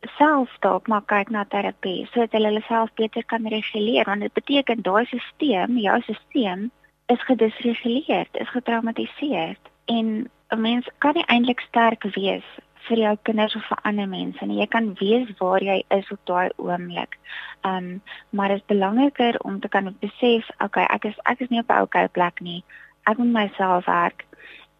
self 0.00 0.50
dalk 0.60 0.86
maar 0.86 1.04
kyk 1.04 1.30
na 1.30 1.44
terapie 1.44 2.06
sodat 2.12 2.32
hulle 2.32 2.52
hulle 2.52 2.64
self 2.68 2.92
beter 2.94 3.24
kan 3.24 3.46
reguleer 3.46 4.04
want 4.04 4.20
dit 4.20 4.32
beteken 4.32 4.82
daai 4.82 5.04
stelsel, 5.06 5.76
jou 5.86 6.00
stelsel 6.02 6.70
is 7.06 7.22
gedisreguleerd, 7.22 8.36
is 8.36 8.48
getraumatiseer 8.50 9.56
en 9.86 10.30
'n 10.50 10.60
mens 10.60 10.88
kan 10.98 11.14
nie 11.14 11.26
eintlik 11.26 11.60
sterk 11.60 12.02
wees 12.14 12.46
vir 12.88 12.98
jou 12.98 13.16
kinders 13.22 13.56
of 13.58 13.64
vir 13.68 13.78
ander 13.82 14.08
mense 14.08 14.46
nie. 14.46 14.60
Jy 14.60 14.66
kan 14.66 14.94
weet 15.00 15.38
waar 15.38 15.62
jy 15.62 15.82
is 15.90 16.10
op 16.10 16.20
daai 16.30 16.50
oomblik. 16.56 17.18
Um 17.62 18.02
maar 18.30 18.48
dit 18.48 18.56
is 18.56 18.66
belangriker 18.66 19.38
om 19.40 19.60
te 19.60 19.68
kan 19.68 19.96
besef, 20.00 20.50
okay, 20.64 20.86
ek 20.90 21.04
is 21.04 21.18
ek 21.24 21.40
is 21.40 21.48
nie 21.48 21.60
op 21.60 21.70
'n 21.70 21.82
okay 21.82 22.08
plek 22.08 22.40
nie. 22.40 22.64
Ek 23.04 23.18
moet 23.18 23.32
myself 23.32 23.86
werk 23.86 24.24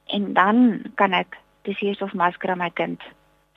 en 0.06 0.32
dan 0.32 0.82
kan 0.94 1.12
ek 1.12 1.36
dis 1.62 1.78
hier 1.78 2.02
of 2.02 2.14
masker 2.14 2.50
aan 2.50 2.58
my 2.58 2.70
kind 2.70 3.02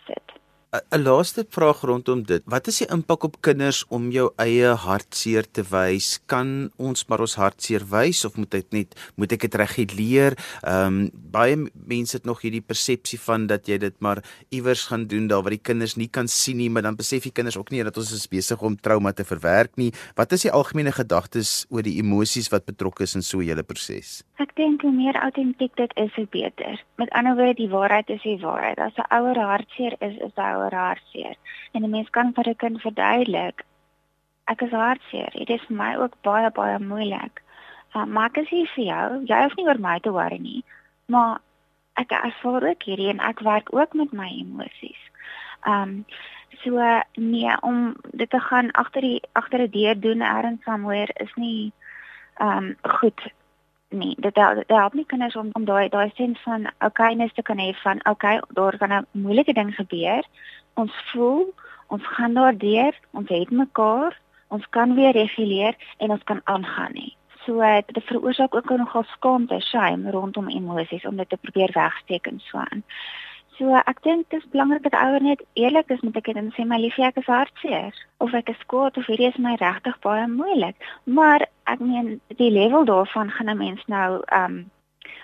sit. 0.06 0.39
'n 0.70 1.02
laaste 1.02 1.46
vraag 1.50 1.82
rondom 1.82 2.22
dit. 2.24 2.44
Wat 2.46 2.68
is 2.68 2.78
die 2.78 2.88
impak 2.94 3.24
op 3.24 3.38
kinders 3.42 3.80
om 3.90 4.12
jou 4.14 4.28
eie 4.38 4.76
hartseer 4.78 5.48
te 5.52 5.64
wys? 5.66 6.20
Kan 6.30 6.70
ons 6.78 7.08
maar 7.10 7.24
ons 7.26 7.34
hartseer 7.42 7.82
wys 7.90 8.22
of 8.26 8.38
moet 8.38 8.52
dit 8.52 8.72
net 8.72 8.94
moet 9.18 9.34
ek 9.34 9.48
dit 9.48 9.56
reguleer? 9.56 10.38
Ehm 10.62 10.86
um, 10.86 11.10
baie 11.34 11.58
mense 11.74 12.18
het 12.18 12.26
nog 12.26 12.42
hierdie 12.46 12.62
persepsie 12.62 13.18
van 13.20 13.48
dat 13.48 13.66
jy 13.66 13.80
dit 13.82 13.96
maar 14.00 14.22
iewers 14.50 14.86
gaan 14.92 15.08
doen 15.08 15.28
daar 15.28 15.42
waar 15.42 15.58
die 15.58 15.68
kinders 15.70 15.96
nie 15.98 16.08
kan 16.08 16.28
sien 16.28 16.58
nie, 16.58 16.70
maar 16.70 16.86
dan 16.86 16.96
besef 16.96 17.24
die 17.24 17.34
kinders 17.34 17.58
ook 17.58 17.72
nie 17.72 17.84
dat 17.84 17.98
ons 17.98 18.14
is 18.14 18.28
besig 18.28 18.62
om 18.62 18.78
trauma 18.78 19.12
te 19.12 19.26
verwerk 19.26 19.74
nie. 19.76 19.92
Wat 20.16 20.32
is 20.32 20.46
die 20.46 20.54
algemene 20.54 20.92
gedagtes 20.92 21.66
oor 21.70 21.82
die 21.82 21.98
emosies 21.98 22.50
wat 22.54 22.70
betrokke 22.70 23.04
is 23.04 23.16
in 23.16 23.26
so 23.26 23.40
'n 23.40 23.50
hele 23.50 23.64
proses? 23.64 24.22
Ek 24.38 24.56
dink 24.56 24.82
hoe 24.82 24.92
meer 24.92 25.16
autentiek 25.16 25.76
dit 25.76 25.92
is, 25.96 26.14
hoe 26.16 26.28
beter. 26.30 26.84
Met 26.98 27.10
ander 27.10 27.36
woorde, 27.36 27.54
die 27.54 27.70
waarheid 27.70 28.10
is 28.10 28.22
die 28.22 28.38
waarheid. 28.38 28.78
As 28.78 28.94
'n 28.98 29.10
ouer 29.10 29.38
hartseer 29.38 29.96
is, 30.00 30.16
is 30.18 30.36
hy 30.36 30.59
ouer 30.60 30.76
hartseer. 30.76 31.36
En 31.74 31.84
'n 31.84 31.90
mens 31.90 32.10
kan 32.10 32.34
vir 32.34 32.50
'n 32.50 32.56
kind 32.56 32.82
verduidelik, 32.82 33.66
ek 34.46 34.62
is 34.62 34.72
hartseer. 34.72 35.32
Dit 35.34 35.50
is 35.50 35.68
vir 35.68 35.78
my 35.78 35.96
ook 35.96 36.16
baie 36.22 36.52
baie 36.52 36.80
moeilik. 36.80 37.42
Uh, 37.96 38.06
maar 38.06 38.30
ek 38.30 38.38
is 38.38 38.50
hier 38.50 38.72
vir 38.76 38.86
jou. 38.86 39.06
Jy 39.26 39.44
hoef 39.44 39.56
nie 39.56 39.66
oor 39.66 39.80
my 39.80 40.00
te 40.00 40.12
worry 40.12 40.38
nie, 40.38 40.64
maar 41.06 41.40
ek 42.00 42.12
ervaar 42.12 42.64
ook 42.70 42.84
hierdie 42.84 43.10
en 43.10 43.20
ek 43.20 43.40
werk 43.40 43.74
ook 43.76 43.94
met 43.94 44.12
my 44.12 44.30
emosies. 44.30 45.02
Um 45.68 46.06
so 46.64 47.02
nee 47.16 47.62
om 47.62 47.96
dit 48.12 48.30
te 48.30 48.40
gaan 48.40 48.72
agter 48.72 49.02
die 49.02 49.22
agter 49.32 49.60
'n 49.62 49.72
deur 49.72 50.00
doen 50.00 50.22
erns 50.22 50.64
somewhere 50.64 51.14
is 51.16 51.34
nie 51.36 51.72
um 52.42 52.76
goed 52.82 53.22
nee, 53.90 54.16
dit 54.18 54.36
help, 54.36 54.56
dit 54.56 54.78
help 54.78 54.94
nie 54.94 55.06
kinders 55.06 55.36
om 55.36 55.50
om 55.54 55.66
daai 55.66 55.90
daai 55.90 56.12
sin 56.16 56.38
van 56.44 56.70
okayness 56.80 57.34
te 57.34 57.42
kan 57.42 57.60
hê 57.60 57.74
van 57.84 58.00
okay, 58.10 58.42
daar 58.50 58.78
kan 58.78 58.94
'n 58.94 59.06
moeilike 59.12 59.54
ding 59.54 59.76
gebeur. 59.76 60.24
Ons 60.74 60.94
voel, 61.12 61.54
ons 61.88 62.08
gaan 62.08 62.34
daardeur, 62.34 62.94
ons 63.12 63.30
het 63.30 63.52
mekaar, 63.52 64.20
ons 64.48 64.70
kan 64.70 64.96
weer 64.96 65.12
reguleer 65.12 65.76
en 65.98 66.12
ons 66.12 66.24
kan 66.24 66.42
aangaan 66.44 66.94
nie. 66.94 67.16
So 67.46 67.82
dit 67.86 68.04
veroorsaak 68.04 68.56
ook 68.56 68.70
nogal 68.70 69.04
skaamte, 69.04 69.60
shame 69.60 70.12
rondom 70.12 70.50
emosies 70.50 71.06
om 71.06 71.16
dit 71.16 71.30
te 71.30 71.38
probeer 71.38 71.72
wegsteek 71.74 72.28
en 72.28 72.40
so 72.40 72.58
aan. 72.58 72.84
So 73.60 73.76
ek 73.76 73.98
dink 74.08 74.30
dit 74.32 74.40
is 74.40 74.52
belangrik 74.54 74.86
dat 74.86 74.96
ouers 74.96 75.24
net 75.24 75.42
eerlik 75.60 75.90
is 75.92 76.00
met 76.00 76.16
'n 76.16 76.22
kind 76.22 76.38
en 76.38 76.52
sê 76.56 76.64
my 76.66 76.78
liefie 76.80 77.04
ek 77.04 77.18
is 77.18 77.26
hartseer 77.26 77.94
of 78.18 78.34
ek 78.34 78.50
is 78.50 78.66
kwaad 78.72 78.98
of 78.98 79.06
hierdie 79.06 79.28
is 79.28 79.38
my 79.38 79.56
regtig 79.60 80.00
baie 80.00 80.28
moeilik. 80.28 80.76
Maar 81.04 81.48
ek 81.64 81.80
meen 81.80 82.22
die 82.28 82.52
level 82.52 82.86
daarvan 82.86 83.32
gaan 83.32 83.50
'n 83.50 83.58
mens 83.58 83.84
nou 83.88 84.24
um 84.42 84.72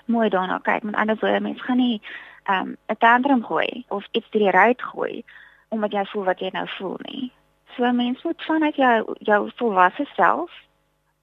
mooi 0.06 0.30
daarna 0.30 0.58
kyk. 0.58 0.84
Met 0.84 0.96
ander 0.96 1.18
woorde, 1.20 1.40
mens 1.40 1.62
gaan 1.62 1.78
nie 1.78 2.02
um 2.50 2.78
'n 2.90 2.98
tantrum 2.98 3.44
gooi 3.44 3.86
of 3.88 4.04
iets 4.12 4.30
deur 4.30 4.42
die 4.42 4.52
ruit 4.52 4.82
gooi 4.82 5.24
omdat 5.70 5.92
jy 5.92 6.06
voel 6.06 6.24
wat 6.24 6.40
jy 6.40 6.50
nou 6.52 6.68
voel 6.68 6.98
nie. 7.02 7.32
So 7.76 7.92
mens 7.92 8.24
moet 8.24 8.44
vanuit 8.44 8.76
jou 8.76 9.16
jou 9.20 9.52
volwasse 9.56 10.06
self 10.16 10.52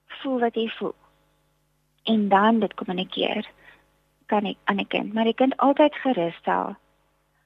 voel 0.07 0.39
wat 0.39 0.55
jy 0.55 0.69
voel. 0.69 0.95
En 2.03 2.29
dan 2.29 2.59
dit 2.59 2.73
kommunikeer 2.73 3.45
kan 4.25 4.45
ek 4.45 4.57
aan 4.63 4.79
'n 4.79 4.87
kind, 4.87 5.13
maar 5.13 5.25
jy 5.25 5.33
kan 5.33 5.55
altyd 5.55 5.95
gerus 5.95 6.35
stel 6.35 6.75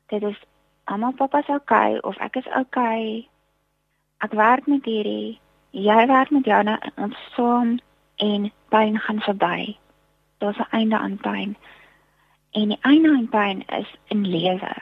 dit 0.08 0.24
is 0.24 0.40
almal 0.84 1.12
pappa 1.12 1.42
se 1.42 1.52
okay 1.52 1.98
of 1.98 2.18
ek 2.18 2.36
is 2.36 2.48
okay. 2.60 3.28
Ek 4.24 4.34
werk 4.34 4.68
met 4.68 4.86
hierdie, 4.88 5.40
jy 5.72 6.06
werk 6.10 6.32
met 6.32 6.48
jou 6.48 6.62
nou 6.64 6.78
ons 6.96 7.18
saam 7.36 7.78
en 8.24 8.50
pyn 8.74 9.00
gaan 9.00 9.20
verby. 9.26 9.78
Daar's 10.42 10.58
'n 10.58 10.72
einde 10.72 10.98
aan 10.98 11.18
pyn. 11.18 11.58
En 12.52 12.68
die 12.74 12.80
einde 12.82 13.10
aan 13.10 13.30
pyn 13.30 13.64
is 13.80 13.90
in 14.08 14.28
lewe. 14.28 14.76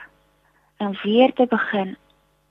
En 0.76 0.98
weer 1.02 1.32
te 1.32 1.46
begin 1.46 1.96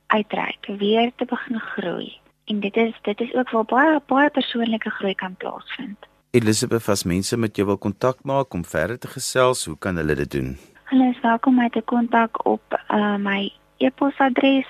uitreik, 0.08 0.66
weer 0.78 1.12
te 1.16 1.26
begin 1.26 1.60
groei. 1.60 2.20
En 2.46 2.60
dit 2.60 2.76
is 2.76 2.94
dit 3.02 3.22
is 3.22 3.34
ook 3.34 3.50
waar 3.50 3.66
baie 3.66 4.02
baie 4.06 4.30
persoonlike 4.30 4.90
groei 4.90 5.16
kan 5.16 5.36
plaasvind. 5.36 5.98
Elizabeth, 6.32 6.90
as 6.90 7.04
mense 7.04 7.38
met 7.38 7.56
jou 7.56 7.68
wil 7.68 7.78
kontak 7.78 8.24
maak 8.24 8.54
om 8.54 8.66
verder 8.66 9.00
te 9.00 9.08
gesels, 9.08 9.66
hoe 9.66 9.78
kan 9.78 9.96
hulle 9.96 10.16
dit 10.16 10.32
doen? 10.32 10.58
Hulle 10.86 11.10
is 11.10 11.18
welkom 11.22 11.56
om 11.56 11.60
my 11.64 11.70
te 11.74 11.82
kontak 11.82 12.46
op 12.46 12.62
uh, 12.94 13.16
my 13.18 13.50
e-posadres. 13.82 14.70